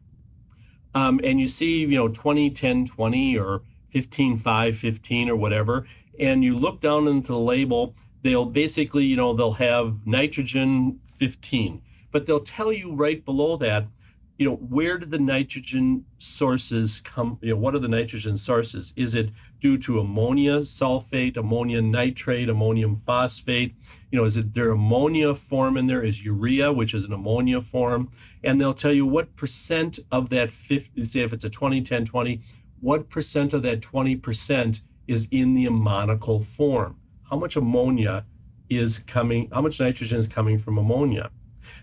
[0.95, 3.63] um, and you see, you know, 20, 10, 20 or
[3.97, 5.87] 15, 5, 15 or whatever,
[6.21, 11.81] and you look down into the label, they'll basically, you know, they'll have nitrogen 15,
[12.13, 13.87] but they'll tell you right below that,
[14.37, 18.93] you know, where did the nitrogen sources come, you know, what are the nitrogen sources?
[18.97, 19.31] Is it
[19.61, 23.75] due to ammonia sulfate, ammonia nitrate, ammonium phosphate.
[24.11, 27.61] You know, is it their ammonia form in there is urea, which is an ammonia
[27.61, 28.11] form,
[28.45, 32.05] and they'll tell you what percent of that 50, say if it's a 20, 10,
[32.05, 32.41] 20,
[32.81, 36.97] what percent of that 20% is in the ammoniacal form?
[37.29, 38.25] How much ammonia
[38.69, 41.31] is coming, how much nitrogen is coming from ammonia?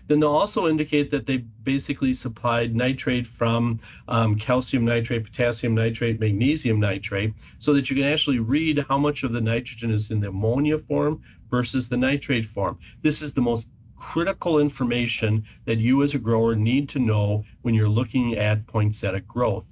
[0.06, 6.20] Then they'll also indicate that they basically supplied nitrate from um, calcium nitrate, potassium nitrate,
[6.20, 10.20] magnesium nitrate, so that you can actually read how much of the nitrogen is in
[10.20, 12.78] the ammonia form versus the nitrate form.
[13.02, 17.74] This is the most critical information that you as a grower need to know when
[17.74, 19.66] you're looking at poinsettia growth.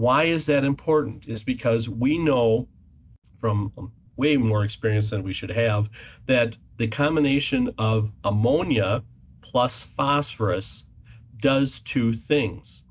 [0.00, 1.26] Why is that important?
[1.26, 2.66] Is because we know
[3.38, 3.70] from
[4.16, 5.90] way more experience than we should have
[6.24, 9.04] that the combination of ammonia
[9.42, 10.86] plus phosphorus
[11.42, 12.82] does two things.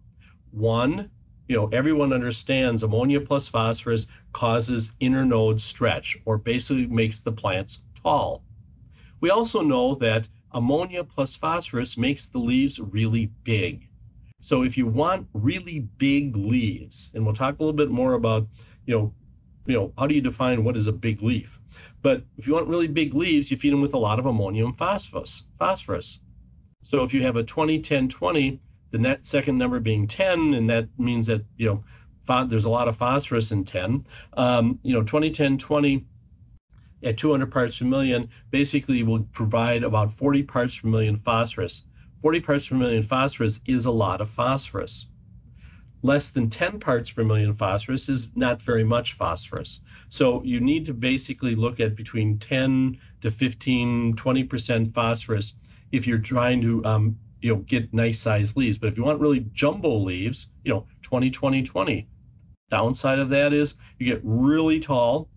[0.52, 1.10] One,
[1.48, 7.80] you know, everyone understands ammonia plus phosphorus causes internode stretch or basically makes the plants
[8.04, 8.44] tall.
[9.20, 13.89] We also know that ammonia plus phosphorus makes the leaves really big.
[14.40, 18.48] So if you want really big leaves, and we'll talk a little bit more about,
[18.86, 19.14] you know,
[19.66, 21.60] you know, how do you define what is a big leaf?
[22.02, 24.74] But if you want really big leaves, you feed them with a lot of ammonium
[24.74, 25.44] phosphorus.
[25.60, 26.20] Phosphorus.
[26.82, 28.60] So if you have a 20, 10, 20,
[28.92, 31.84] the second number being 10, and that means that, you know,
[32.46, 34.06] there's a lot of phosphorus in 10.
[34.34, 36.06] Um, you know, 20, 10, 20
[37.04, 41.86] at 200 parts per million basically will provide about 40 parts per million phosphorus.
[42.22, 45.08] 40 parts per million phosphorus is a lot of phosphorus.
[46.02, 49.82] Less than 10 parts per million phosphorus is not very much phosphorus.
[50.10, 55.54] So you need to basically look at between 10 to 15, 20% phosphorus
[55.92, 58.78] if you're trying to um, you know get nice sized leaves.
[58.78, 62.08] But if you want really jumbo leaves, you know 20 20 20.
[62.70, 65.30] Downside of that is you get really tall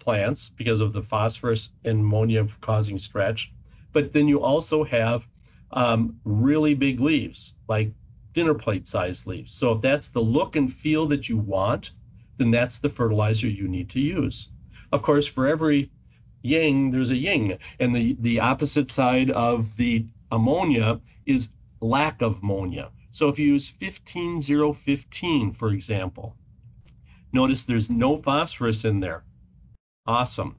[0.00, 3.52] plants because of the phosphorus and ammonia causing stretch.
[3.92, 5.26] But then you also have
[5.72, 7.92] um, really big leaves, like
[8.32, 9.52] dinner plate sized leaves.
[9.52, 11.90] So if that's the look and feel that you want,
[12.36, 14.48] then that's the fertilizer you need to use.
[14.92, 15.90] Of course, for every
[16.42, 17.58] yang, there's a yin.
[17.80, 21.50] And the, the opposite side of the ammonia is
[21.80, 22.90] lack of ammonia.
[23.10, 26.36] So if you use 15015, for example,
[27.32, 29.24] notice there's no phosphorus in there.
[30.06, 30.56] Awesome.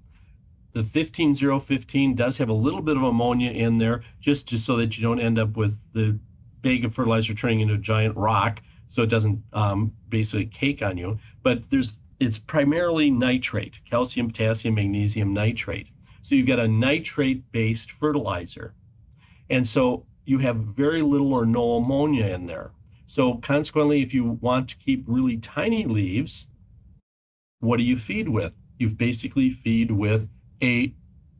[0.74, 4.98] The 15015 does have a little bit of ammonia in there, just to, so that
[4.98, 6.20] you don't end up with the
[6.62, 10.98] bag of fertilizer turning into a giant rock, so it doesn't um, basically cake on
[10.98, 11.18] you.
[11.42, 15.88] But there's it's primarily nitrate, calcium, potassium, magnesium nitrate.
[16.22, 18.74] So you've got a nitrate based fertilizer.
[19.50, 22.72] And so you have very little or no ammonia in there.
[23.08, 26.48] So consequently, if you want to keep really tiny leaves,
[27.62, 28.54] what do you feed with?
[28.78, 30.30] You basically feed with
[30.62, 30.94] a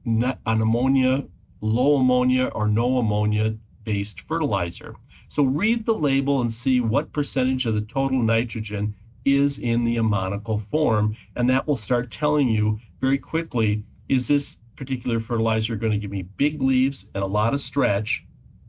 [0.06, 1.26] an ammonia,
[1.62, 4.96] low ammonia or no ammonia based fertilizer.
[5.28, 8.96] So read the label and see what percentage of the total nitrogen
[9.26, 11.16] is in the ammonical form.
[11.36, 16.12] And that will start telling you very quickly is this particular fertilizer going to give
[16.12, 18.26] me big leaves and a lot of stretch,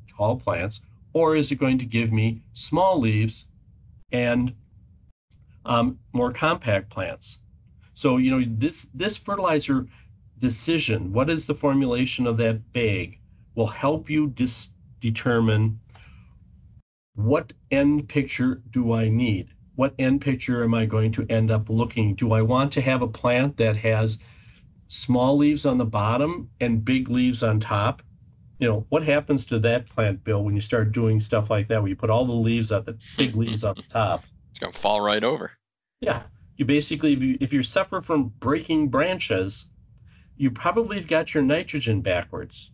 [0.09, 0.81] tall plants,
[1.13, 3.47] or is it going to give me small leaves
[4.13, 4.55] and
[5.65, 7.39] um, more compact plants?
[7.95, 9.87] So, you know, this, this fertilizer
[10.41, 13.21] decision, what is the formulation of that bag,
[13.55, 15.79] will help you dis- determine
[17.15, 19.55] what end picture do I need?
[19.81, 22.15] what end picture am I going to end up looking?
[22.15, 24.19] Do I want to have a plant that has
[24.89, 28.03] small leaves on the bottom and big leaves on top?
[28.59, 31.81] You know, what happens to that plant, Bill, when you start doing stuff like that,
[31.81, 34.23] where you put all the leaves up, the big leaves on the top?
[34.51, 35.53] It's going to fall right over.
[36.03, 36.25] Yeah.
[36.59, 39.65] You basically, if you, if you suffer from breaking branches,
[40.41, 42.71] you probably have got your nitrogen backwards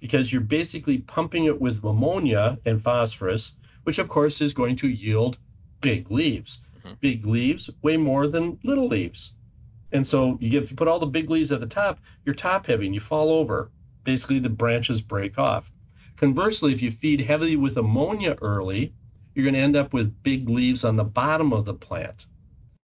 [0.00, 3.52] because you're basically pumping it with ammonia and phosphorus,
[3.84, 5.38] which of course is going to yield
[5.80, 6.58] big leaves.
[6.78, 6.94] Mm-hmm.
[7.00, 9.34] Big leaves weigh more than little leaves.
[9.92, 12.34] And so you get if you put all the big leaves at the top, you're
[12.34, 13.70] top heavy and you fall over.
[14.02, 15.70] Basically, the branches break off.
[16.16, 18.92] Conversely, if you feed heavily with ammonia early,
[19.36, 22.26] you're going to end up with big leaves on the bottom of the plant.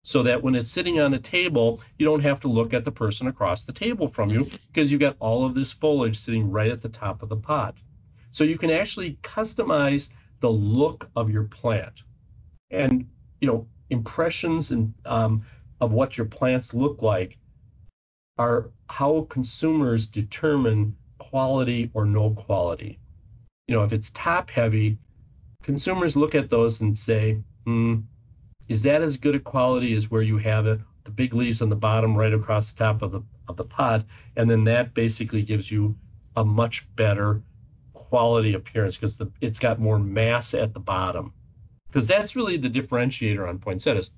[0.05, 2.91] So that when it's sitting on a table, you don't have to look at the
[2.91, 6.71] person across the table from you because you've got all of this foliage sitting right
[6.71, 7.75] at the top of the pot.
[8.31, 10.09] So you can actually customize
[10.41, 12.03] the look of your plant
[12.69, 13.07] and
[13.39, 15.45] you know impressions and um,
[15.79, 17.37] of what your plants look like
[18.37, 22.99] are how consumers determine quality or no quality.
[23.67, 24.97] You know, if it's top heavy,
[25.61, 27.99] consumers look at those and say, hmm,
[28.67, 31.69] is that as good a quality as where you have it, the big leaves on
[31.69, 34.05] the bottom right across the top of the of the pot,
[34.37, 35.95] and then that basically gives you
[36.37, 37.41] a much better
[37.93, 41.33] quality appearance because it's got more mass at the bottom.
[41.87, 44.11] Because that's really the differentiator on poinsettias.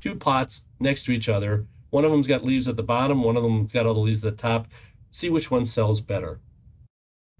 [0.00, 1.66] Two pots next to each other.
[1.90, 3.22] One of them's got leaves at the bottom.
[3.22, 4.66] One of them's got all the leaves at the top.
[5.12, 6.40] See which one sells better.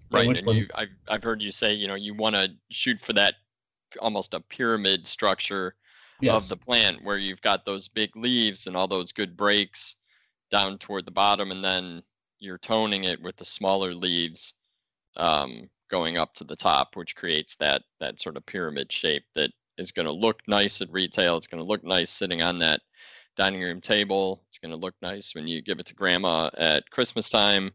[0.09, 2.99] Right, and, and you, I've I've heard you say you know you want to shoot
[2.99, 3.35] for that
[3.99, 5.75] almost a pyramid structure
[6.21, 6.43] yes.
[6.43, 9.97] of the plant where you've got those big leaves and all those good breaks
[10.49, 12.01] down toward the bottom, and then
[12.39, 14.53] you're toning it with the smaller leaves
[15.17, 19.51] um, going up to the top, which creates that that sort of pyramid shape that
[19.77, 21.37] is going to look nice at retail.
[21.37, 22.81] It's going to look nice sitting on that
[23.35, 24.43] dining room table.
[24.47, 27.71] It's going to look nice when you give it to grandma at Christmas time.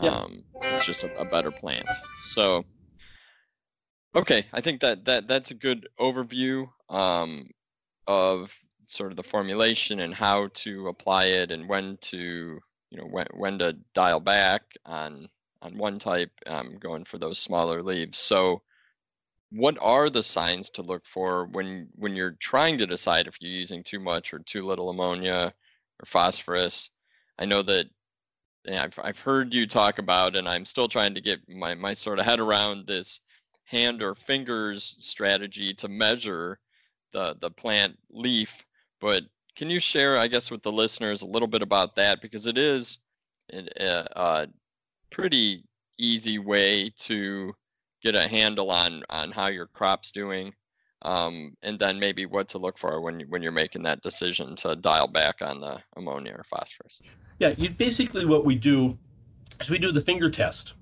[0.00, 0.10] Yeah.
[0.10, 1.86] Um, it's just a, a better plant.
[2.20, 2.64] So,
[4.14, 7.48] okay, I think that that that's a good overview um,
[8.06, 12.58] of sort of the formulation and how to apply it and when to
[12.90, 15.28] you know when when to dial back on
[15.62, 18.18] on one type, um, going for those smaller leaves.
[18.18, 18.62] So,
[19.50, 23.50] what are the signs to look for when when you're trying to decide if you're
[23.52, 25.52] using too much or too little ammonia
[26.00, 26.90] or phosphorus?
[27.38, 27.86] I know that
[28.70, 32.18] I've I've heard you talk about, and I'm still trying to get my my sort
[32.18, 33.20] of head around this
[33.70, 36.58] hand or fingers strategy to measure
[37.12, 38.66] the the plant leaf.
[39.00, 39.24] But
[39.56, 42.58] can you share, I guess, with the listeners a little bit about that because it
[42.58, 42.98] is
[43.52, 44.48] a, a
[45.10, 45.64] pretty
[45.98, 47.52] easy way to
[48.02, 50.52] get a handle on on how your crop's doing
[51.02, 54.76] um, and then maybe what to look for when when you're making that decision to
[54.76, 57.00] dial back on the ammonia or phosphorus.
[57.38, 58.98] Yeah, you, basically what we do
[59.60, 60.74] is we do the finger test.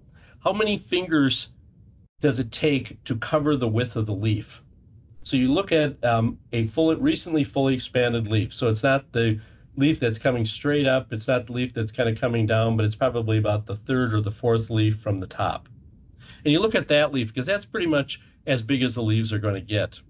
[0.42, 1.50] How many fingers
[2.20, 4.62] does it take to cover the width of the leaf?
[5.22, 8.52] So you look at um, a full, recently fully expanded leaf.
[8.52, 9.40] So it's not the
[9.76, 11.12] leaf that's coming straight up.
[11.12, 14.14] It's not the leaf that's kind of coming down, but it's probably about the third
[14.14, 15.68] or the fourth leaf from the top.
[16.44, 19.32] And you look at that leaf because that's pretty much as big as the leaves
[19.32, 20.00] are going to get.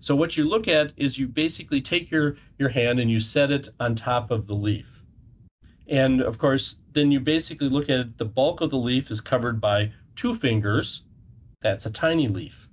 [0.00, 3.50] So what you look at is you basically take your, your hand and you set
[3.50, 4.86] it on top of the leaf.
[5.88, 9.20] And of course, then you basically look at it, the bulk of the leaf is
[9.20, 11.04] covered by two fingers.
[11.64, 12.68] That's a tiny leaf.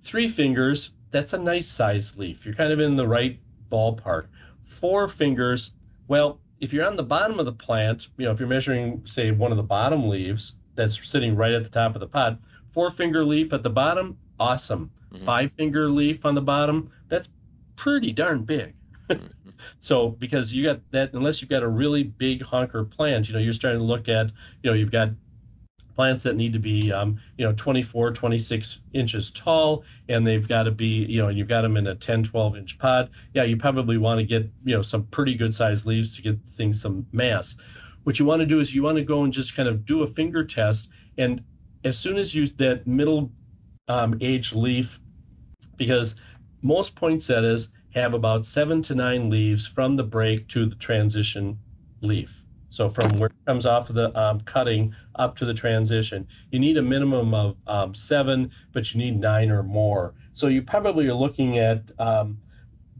[0.00, 2.46] Three fingers, that's a nice sized leaf.
[2.46, 3.38] You're kind of in the right
[3.70, 4.28] ballpark
[4.82, 5.70] four fingers,
[6.08, 9.30] well, if you're on the bottom of the plant, you know, if you're measuring, say,
[9.30, 12.36] one of the bottom leaves that's sitting right at the top of the pot,
[12.72, 14.90] four finger leaf at the bottom, awesome.
[15.12, 15.24] Mm-hmm.
[15.24, 17.28] Five finger leaf on the bottom, that's
[17.76, 18.74] pretty darn big.
[19.08, 19.26] mm-hmm.
[19.78, 23.38] So because you got that, unless you've got a really big honker plant, you know,
[23.38, 24.26] you're starting to look at,
[24.62, 25.10] you know, you've got
[25.94, 30.64] plants that need to be um, you know 24 26 inches tall and they've got
[30.64, 33.56] to be you know you've got them in a 10 12 inch pot yeah you
[33.56, 37.06] probably want to get you know some pretty good sized leaves to get things some
[37.12, 37.56] mass.
[38.04, 40.02] What you want to do is you want to go and just kind of do
[40.02, 40.88] a finger test
[41.18, 41.42] and
[41.84, 43.30] as soon as you that middle
[43.88, 45.00] um, age leaf
[45.76, 46.16] because
[46.62, 51.58] most poinsettias have about seven to nine leaves from the break to the transition
[52.00, 52.41] leaf
[52.72, 56.58] so from where it comes off of the um, cutting up to the transition, you
[56.58, 60.14] need a minimum of um, seven, but you need nine or more.
[60.32, 62.38] So you probably are looking at um,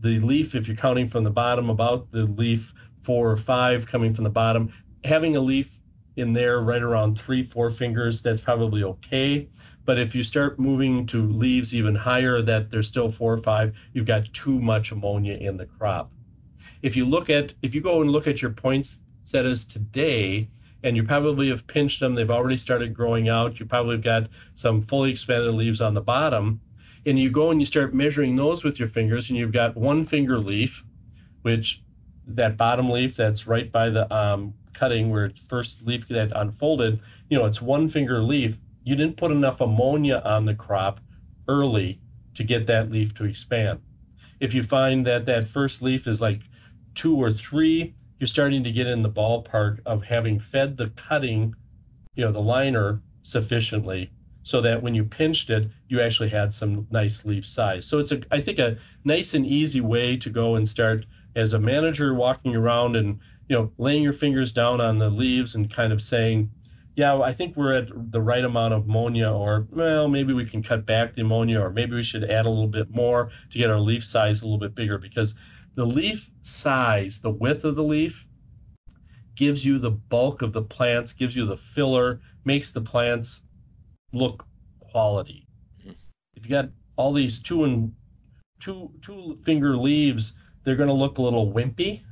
[0.03, 4.12] the leaf, if you're counting from the bottom, about the leaf four or five coming
[4.12, 4.70] from the bottom.
[5.05, 5.81] Having a leaf
[6.16, 9.49] in there right around three, four fingers, that's probably okay.
[9.87, 13.75] But if you start moving to leaves even higher, that there's still four or five,
[13.95, 16.12] you've got too much ammonia in the crop.
[16.83, 18.99] If you look at, if you go and look at your points
[19.35, 20.49] as today,
[20.83, 22.14] and you probably have pinched them.
[22.14, 23.61] They've already started growing out.
[23.61, 26.61] You probably have got some fully expanded leaves on the bottom.
[27.07, 30.05] And you go and you start measuring those with your fingers, and you've got one
[30.05, 30.85] finger leaf,
[31.43, 31.83] which
[32.27, 37.39] that bottom leaf that's right by the um, cutting where first leaf that unfolded, you
[37.39, 38.59] know, it's one finger leaf.
[38.85, 41.01] You didn't put enough ammonia on the crop
[41.49, 42.01] early
[42.35, 43.81] to get that leaf to expand.
[44.41, 46.41] If you find that that first leaf is like
[46.95, 51.53] two or three, you're starting to get in the ballpark of having fed the cutting,
[52.14, 54.12] you know, the liner sufficiently
[54.45, 57.85] so that when you pinched it, you actually had some nice leaf size.
[57.85, 61.05] So it's a, I think, a nice and easy way to go and start
[61.35, 63.18] as a manager walking around and
[63.49, 66.49] you know laying your fingers down on the leaves and kind of saying,
[66.95, 70.62] yeah, I think we're at the right amount of ammonia, or well, maybe we can
[70.62, 73.68] cut back the ammonia, or maybe we should add a little bit more to get
[73.68, 75.35] our leaf size a little bit bigger because
[75.75, 78.29] the leaf size, the width of the leaf,
[79.37, 83.45] gives you the bulk of the plants, gives you the filler, makes the plants
[84.12, 84.47] look
[84.81, 85.49] quality.
[86.37, 87.95] If you got all these two and
[88.61, 92.03] two two finger leaves, they're going to look a little wimpy.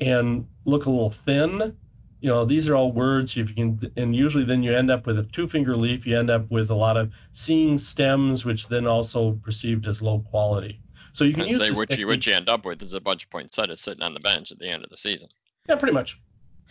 [0.00, 1.76] and look a little thin.
[2.20, 5.18] You know, these are all words you can, and usually then you end up with
[5.18, 6.06] a two finger leaf.
[6.06, 10.20] You end up with a lot of seeing stems, which then also perceived as low
[10.20, 10.80] quality.
[11.14, 13.24] So you can use say what you what you end up with is a bunch
[13.24, 15.28] of poinsettias sitting on the bench at the end of the season.
[15.68, 16.20] Yeah, pretty much.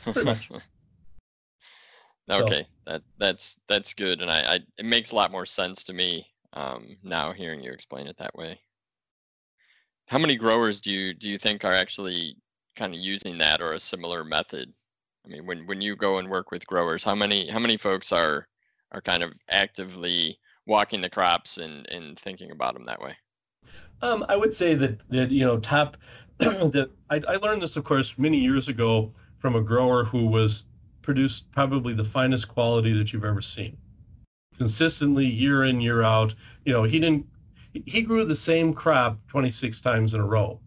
[0.04, 0.52] Pretty much.
[2.30, 2.92] okay, so.
[2.92, 6.28] that that's that's good, and I, I it makes a lot more sense to me
[6.52, 8.60] um, now hearing you explain it that way.
[10.08, 12.36] How many growers do you do you think are actually
[12.76, 14.74] kind of using that or a similar method?
[15.26, 18.12] I mean, when when you go and work with growers, how many how many folks
[18.12, 18.50] are
[18.92, 23.16] are kind of actively walking the crops and and thinking about them that way?
[24.04, 25.96] Um, I would say that that you know top
[26.40, 30.64] that I, I learned this of course many years ago from a grower who was
[31.02, 33.78] produced probably the finest quality that you've ever seen.
[34.58, 36.36] Consistently year in year out
[36.66, 37.26] you know he didn't
[37.86, 40.60] he grew the same crop 26 times in a row.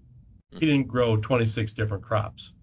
[0.53, 2.55] He didn't grow 26 different crops.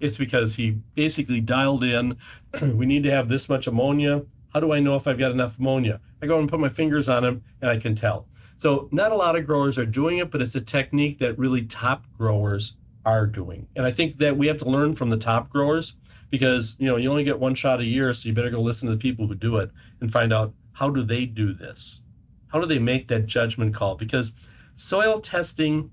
[0.00, 2.18] It's because he basically dialed in
[2.74, 4.22] we need to have this much ammonia.
[4.52, 5.98] How do i know if i've got enough ammonia?
[6.20, 8.26] I go and put my fingers on him and i can tell
[8.60, 11.62] so not a lot of growers are doing it but it's a technique that really
[11.62, 15.48] top growers are doing and i think that we have to learn from the top
[15.50, 15.94] growers
[16.30, 18.88] because you know you only get one shot a year so you better go listen
[18.88, 22.00] to the people who do it and find out how do they do this?
[22.48, 23.96] How do they make that judgment call?
[23.96, 24.32] Because
[24.76, 25.90] soil testing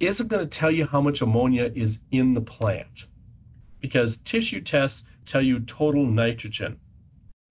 [0.00, 3.06] isn't going to tell you how much ammonia is in the plant
[3.80, 6.80] because tissue tests tell you total nitrogen.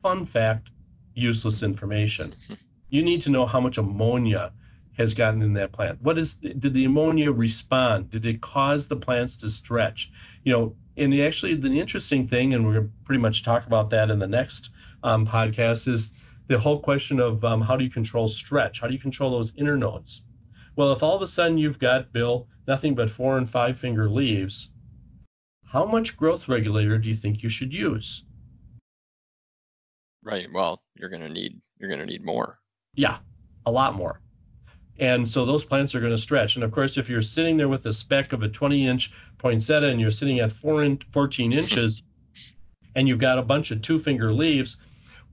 [0.01, 0.70] Fun fact,
[1.14, 2.32] useless information.
[2.94, 4.52] You need to know how much ammonia
[5.00, 6.00] has gotten in that plant.
[6.04, 8.12] What is did the ammonia respond?
[8.12, 10.12] Did it cause the plants to stretch?
[10.44, 14.20] You know, and actually the interesting thing, and we're pretty much talk about that in
[14.20, 14.70] the next
[15.02, 16.12] um, podcast, is
[16.46, 18.80] the whole question of um, how do you control stretch?
[18.80, 20.22] How do you control those internodes?
[20.76, 24.08] Well, if all of a sudden you've got, Bill, nothing but four and five finger
[24.08, 24.70] leaves,
[25.66, 28.24] how much growth regulator do you think you should use?
[30.22, 30.46] Right.
[30.54, 32.60] Well, you're going to need you're going to need more.
[32.96, 33.18] Yeah,
[33.66, 34.20] a lot more.
[35.00, 36.56] And so those plants are going to stretch.
[36.56, 39.89] And of course, if you're sitting there with a spec of a 20 inch poinsettia
[39.89, 42.04] and you're sitting at four in, 14 inches
[42.96, 44.78] and you've got a bunch of two finger leaves,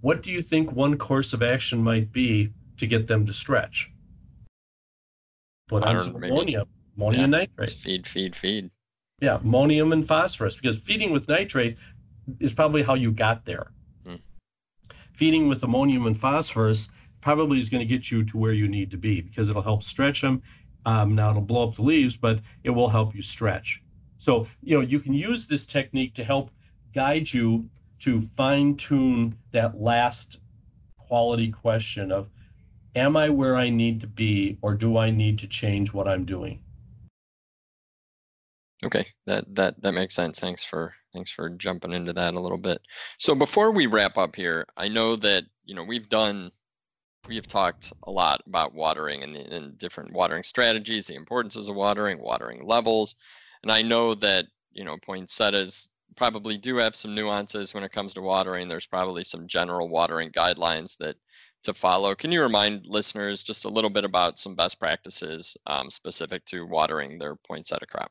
[0.00, 3.92] what do you think one course of action might be to get them to stretch?
[5.68, 7.68] Put on some ammonium, ammonium yeah, nitrate.
[7.68, 8.70] Feed, feed, feed.
[9.20, 11.76] Yeah, ammonium and phosphorus, because feeding with nitrate
[12.40, 13.70] is probably how you got there.
[14.06, 14.16] Hmm.
[15.12, 16.88] Feeding with ammonium and phosphorus
[17.20, 19.82] probably is going to get you to where you need to be because it'll help
[19.82, 20.42] stretch them.
[20.86, 23.82] Um, now it'll blow up the leaves, but it will help you stretch.
[24.18, 26.50] So, you know, you can use this technique to help
[26.94, 27.68] guide you
[28.00, 30.40] to fine tune that last
[30.98, 32.28] quality question of
[32.94, 36.24] am I where I need to be or do I need to change what I'm
[36.24, 36.62] doing?
[38.82, 40.40] Okay, that that that makes sense.
[40.40, 42.80] Thanks for thanks for jumping into that a little bit.
[43.18, 46.50] So before we wrap up here, I know that you know we've done
[47.28, 52.20] we've talked a lot about watering and, and different watering strategies, the importances of watering,
[52.20, 53.16] watering levels,
[53.62, 58.12] and I know that you know poinsettias probably do have some nuances when it comes
[58.14, 58.68] to watering.
[58.68, 61.16] There's probably some general watering guidelines that
[61.62, 62.14] to follow.
[62.14, 66.66] Can you remind listeners just a little bit about some best practices um, specific to
[66.66, 68.10] watering their poinsettia crop?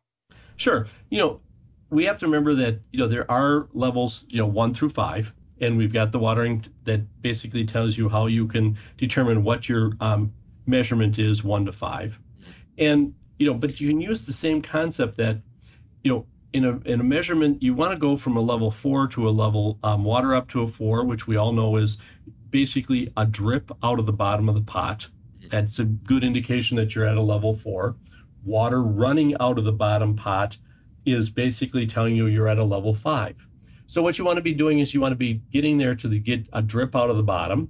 [0.58, 0.88] Sure.
[1.10, 1.42] You know,
[1.90, 5.34] we have to remember that you know there are levels, you know, one through five,
[5.62, 9.94] and we've got the watering that basically tells you how you can determine what your
[10.00, 10.32] um,
[10.66, 12.20] measurement is, one to five,
[12.78, 15.38] and you know, but you can use the same concept that
[16.04, 19.08] you know in a in a measurement, you want to go from a level four
[19.08, 21.98] to a level um, water up to a four, which we all know is
[22.50, 25.08] basically a drip out of the bottom of the pot.
[25.50, 27.96] That's a good indication that you're at a level four.
[28.44, 30.58] Water running out of the bottom pot
[31.06, 33.36] is basically telling you you're at a level five.
[33.90, 36.08] So what you want to be doing is you want to be getting there to
[36.08, 37.68] the, get a drip out of the bottom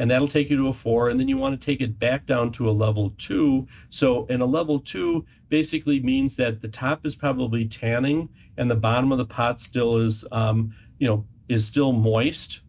[0.00, 1.10] and that'll take you to a four.
[1.10, 3.64] And then you want to take it back down to a level two.
[3.88, 8.74] So in a level two basically means that the top is probably tanning and the
[8.74, 12.62] bottom of the pot still is, um, you know, is still moist.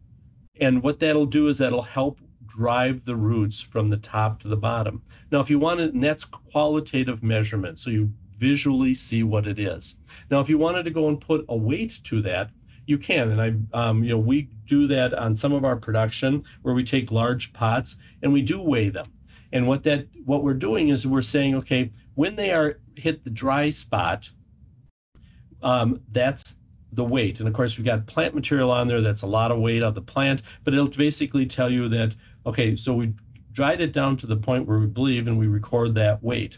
[0.61, 4.55] And what that'll do is that'll help drive the roots from the top to the
[4.55, 5.01] bottom.
[5.31, 9.57] Now, if you want it, and that's qualitative measurement, so you visually see what it
[9.57, 9.95] is.
[10.29, 12.51] Now, if you wanted to go and put a weight to that,
[12.89, 13.31] you can.
[13.31, 16.83] And I, um, you know, we do that on some of our production where we
[16.83, 19.05] take large pots and we do weigh them.
[19.53, 23.29] And what that, what we're doing is we're saying, okay, when they are hit the
[23.29, 24.29] dry spot,
[25.61, 26.59] um, that's
[26.93, 27.39] the weight.
[27.39, 29.93] And of course, we've got plant material on there that's a lot of weight of
[29.93, 32.15] the plant, but it'll basically tell you that,
[32.47, 33.13] okay, so we
[33.51, 36.57] dried it down to the point where we believe and we record that weight.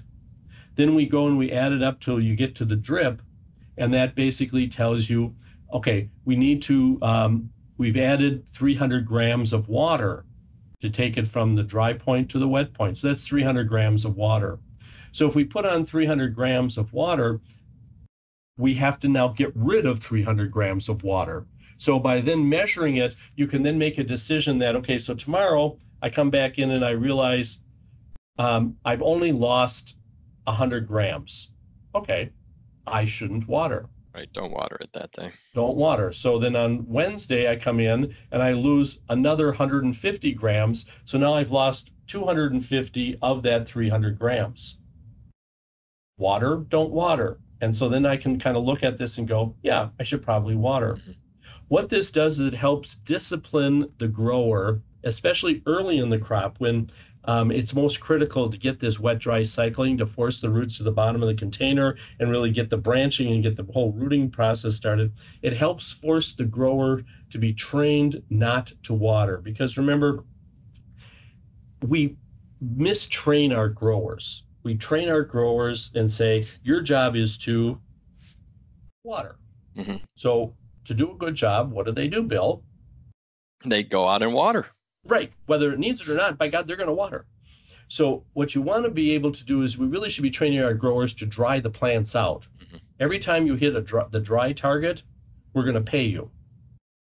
[0.76, 3.22] Then we go and we add it up till you get to the drip
[3.78, 5.36] and that basically tells you,
[5.74, 10.26] okay, we need to, um, we've added 300 grams of water
[10.82, 12.98] to take it from the dry point to the wet point.
[12.98, 14.60] So that's 300 grams of water.
[15.12, 17.40] So if we put on 300 grams of water,
[18.58, 21.46] we have to now get rid of 300 grams of water.
[21.78, 25.78] So by then measuring it, you can then make a decision that, okay, so tomorrow
[26.02, 27.60] I come back in and I realize
[28.38, 29.96] um, I've only lost
[30.46, 31.50] 100 grams.
[31.94, 32.32] Okay,
[32.88, 33.88] I shouldn't water.
[34.14, 35.32] Right, don't water it that day.
[35.54, 36.12] Don't water.
[36.12, 40.86] So then on Wednesday, I come in and I lose another 150 grams.
[41.06, 44.78] So now I've lost 250 of that 300 grams.
[46.18, 47.40] Water, don't water.
[47.62, 50.24] And so then I can kind of look at this and go, yeah, I should
[50.24, 50.96] probably water.
[50.96, 51.12] Mm-hmm.
[51.70, 56.92] What this does is it helps discipline the grower, especially early in the crop when
[57.26, 60.84] um, it's most critical to get this wet dry cycling to force the roots to
[60.84, 64.30] the bottom of the container and really get the branching and get the whole rooting
[64.30, 65.14] process started.
[65.42, 70.24] It helps force the grower to be trained not to water because remember,
[71.88, 72.16] we
[72.60, 74.44] mistrain our growers.
[74.64, 77.80] We train our growers and say, your job is to
[79.04, 79.38] water.
[79.76, 79.98] Mm-hmm.
[80.16, 80.54] So,
[80.86, 82.64] to do a good job, what do they do, Bill?
[83.64, 84.68] They go out and water.
[85.06, 85.32] Right.
[85.46, 87.26] Whether it needs it or not, by God, they're going to water.
[87.88, 90.62] So what you want to be able to do is we really should be training
[90.62, 92.46] our growers to dry the plants out.
[92.64, 92.78] Mm-hmm.
[93.02, 95.04] Every time you hit a dry, the dry target,
[95.54, 96.32] we're going to pay you.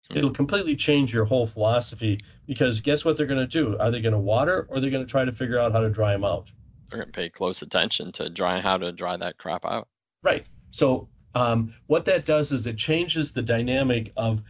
[0.04, 0.18] Mm-hmm.
[0.18, 3.76] It'll completely change your whole philosophy because guess what they're going to do?
[3.78, 5.80] Are they going to water or they're they going to try to figure out how
[5.80, 6.50] to dry them out?
[6.88, 9.88] They're going to pay close attention to dry how to dry that crop out.
[10.22, 10.46] Right.
[10.70, 14.40] So um, what that does is it changes the dynamic of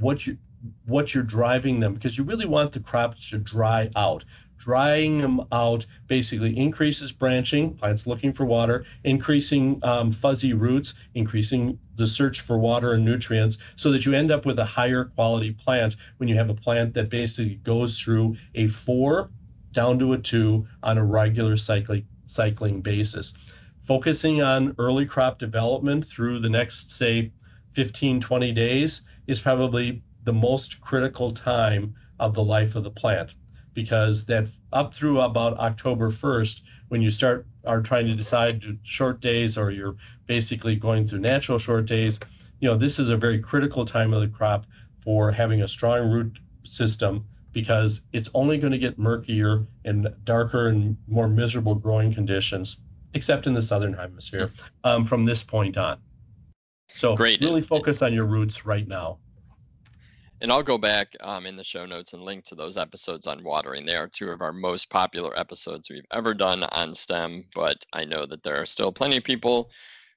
[0.00, 0.38] what you
[0.86, 4.24] what you're driving them because you really want the crops to dry out.
[4.58, 11.78] Drying them out basically increases branching, plants looking for water, increasing um, fuzzy roots, increasing
[11.96, 15.52] the search for water and nutrients, so that you end up with a higher quality
[15.52, 19.30] plant when you have a plant that basically goes through a four
[19.72, 23.34] down to a two on a regular cycling, cycling basis.
[23.84, 27.32] Focusing on early crop development through the next, say,
[27.74, 33.34] 15, 20 days is probably the most critical time of the life of the plant
[33.72, 39.22] because that up through about October 1st, when you start are trying to decide short
[39.22, 42.20] days or you're basically going through natural short days,
[42.60, 44.66] you know, this is a very critical time of the crop
[45.02, 50.68] for having a strong root system because it's only going to get murkier and darker
[50.68, 52.76] and more miserable growing conditions,
[53.14, 54.50] except in the southern hemisphere,
[54.84, 55.98] um, from this point on.
[56.88, 57.40] So Great.
[57.40, 59.20] really focus on your roots right now.
[60.40, 63.42] And I'll go back um, in the show notes and link to those episodes on
[63.42, 63.84] watering.
[63.84, 68.04] They are two of our most popular episodes we've ever done on STEM, but I
[68.04, 69.70] know that there are still plenty of people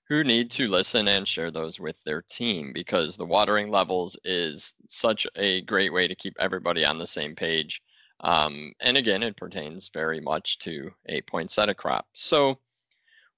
[0.07, 4.75] who need to listen and share those with their team because the watering levels is
[4.87, 7.81] such a great way to keep everybody on the same page.
[8.19, 12.05] Um, and again, it pertains very much to a poinsettia crop.
[12.13, 12.59] So,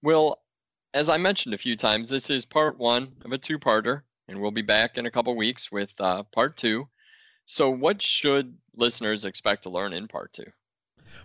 [0.01, 0.35] Will,
[0.93, 4.39] as I mentioned a few times, this is part one of a two parter and
[4.39, 6.87] we'll be back in a couple weeks with uh, part two.
[7.45, 10.45] So, what should listeners expect to learn in part two?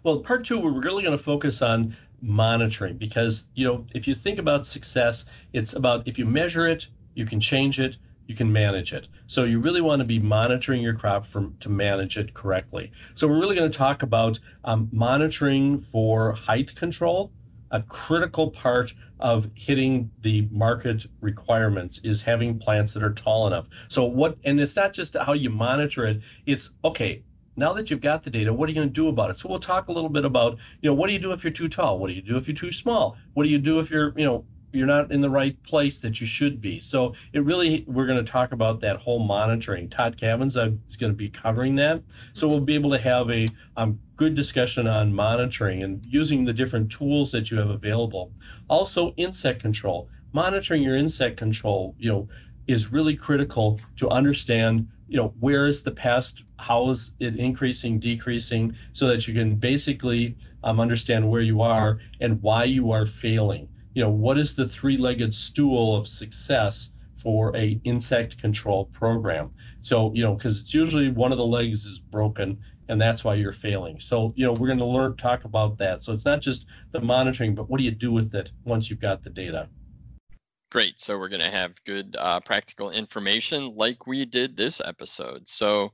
[0.03, 4.15] Well, part two, we're really going to focus on monitoring because, you know, if you
[4.15, 7.97] think about success, it's about if you measure it, you can change it,
[8.27, 9.07] you can manage it.
[9.27, 12.91] So you really want to be monitoring your crop from to manage it correctly.
[13.15, 17.33] So we're really going to talk about um, monitoring for height control
[17.71, 23.67] a critical part of hitting the market requirements is having plants that are tall enough.
[23.89, 27.23] So what and it's not just how you monitor it, it's okay,
[27.57, 29.37] now that you've got the data, what are you going to do about it?
[29.37, 31.53] So we'll talk a little bit about, you know, what do you do if you're
[31.53, 31.99] too tall?
[31.99, 33.17] What do you do if you're too small?
[33.35, 36.21] What do you do if you're, you know, you're not in the right place that
[36.21, 36.79] you should be.
[36.79, 39.89] So it really, we're going to talk about that whole monitoring.
[39.89, 42.03] Todd Cavins uh, is going to be covering that.
[42.35, 46.53] So we'll be able to have a um, good discussion on monitoring and using the
[46.53, 48.31] different tools that you have available.
[48.69, 50.11] Also, insect control.
[50.33, 52.29] Monitoring your insect control, you know,
[52.67, 57.99] is really critical to understand, you know, where is the pest, how is it increasing,
[57.99, 63.07] decreasing, so that you can basically um, understand where you are and why you are
[63.07, 63.67] failing
[63.99, 69.51] you know, what is the three-legged stool of success for a insect control program?
[69.83, 72.59] So, you know, because it's usually one of the legs is broken
[72.89, 74.01] and that's why you're failing.
[74.01, 76.05] So, you know, we're going to learn talk about that.
[76.05, 79.01] So it's not just the monitoring, but what do you do with it once you've
[79.01, 79.69] got the data?
[80.71, 81.01] Great.
[81.01, 85.49] So we're going to have good uh, practical information like we did this episode.
[85.49, 85.93] So,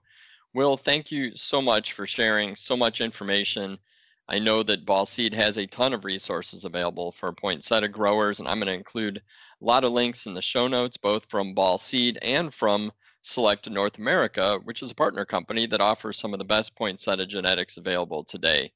[0.53, 3.79] Will, thank you so much for sharing so much information
[4.27, 8.49] I know that Ball Seed has a ton of resources available for poinsettia growers, and
[8.49, 11.77] I'm going to include a lot of links in the show notes, both from Ball
[11.77, 12.91] Seed and from
[13.25, 17.27] Selecta North America, which is a partner company that offers some of the best poinsettia
[17.27, 18.71] genetics available today.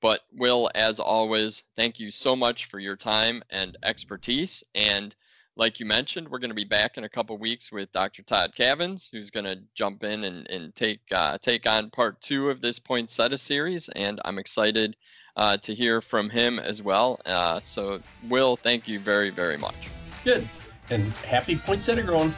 [0.00, 4.64] But, Will, as always, thank you so much for your time and expertise.
[4.74, 5.14] And
[5.56, 8.22] like you mentioned, we're going to be back in a couple weeks with Dr.
[8.22, 12.48] Todd Cavins, who's going to jump in and, and take uh, take on part two
[12.48, 14.96] of this poinsettia series, and I'm excited
[15.36, 17.20] uh, to hear from him as well.
[17.26, 19.90] Uh, so, Will, thank you very very much.
[20.24, 20.48] Good,
[20.88, 22.32] and happy poinsettia growing.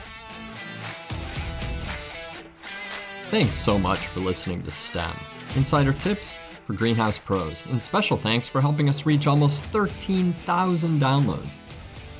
[3.32, 5.16] Thanks so much for listening to STEM
[5.56, 11.56] Insider Tips for Greenhouse Pros, and special thanks for helping us reach almost 13,000 downloads.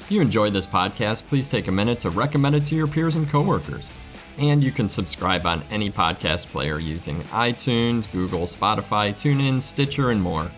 [0.00, 3.16] If you enjoyed this podcast, please take a minute to recommend it to your peers
[3.16, 3.92] and coworkers.
[4.38, 10.22] And you can subscribe on any podcast player using iTunes, Google, Spotify, TuneIn, Stitcher, and
[10.22, 10.50] more.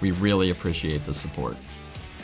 [0.00, 1.56] We really appreciate the support.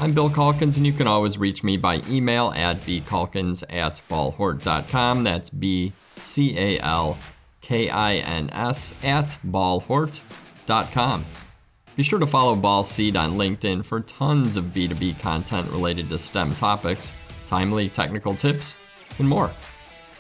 [0.00, 5.22] I'm Bill Calkins, and you can always reach me by email at bcalkins at ballhort.com.
[5.22, 7.16] That's B C A L
[7.62, 11.24] K I N S at ballhort.com.
[11.94, 16.18] Be sure to follow Ball Seed on LinkedIn for tons of B2B content related to
[16.18, 17.12] STEM topics,
[17.46, 18.76] timely technical tips,
[19.18, 19.50] and more.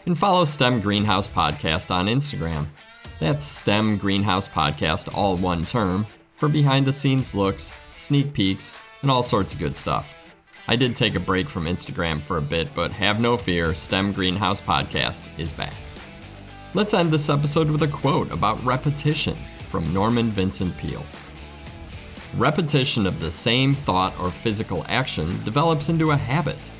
[0.04, 2.66] And follow STEM Greenhouse Podcast on Instagram.
[3.20, 9.10] That's STEM Greenhouse Podcast, all one term, for behind the scenes looks, sneak peeks, and
[9.10, 10.14] all sorts of good stuff.
[10.68, 14.12] I did take a break from Instagram for a bit, but have no fear, STEM
[14.12, 15.74] Greenhouse Podcast is back.
[16.74, 19.36] Let's end this episode with a quote about repetition
[19.68, 21.04] from Norman Vincent Peale.
[22.38, 26.70] Repetition of the same thought or physical action develops into a habit,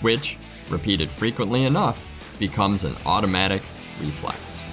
[0.00, 0.38] which,
[0.70, 2.02] repeated frequently enough,
[2.38, 3.60] becomes an automatic
[4.00, 4.64] reflex.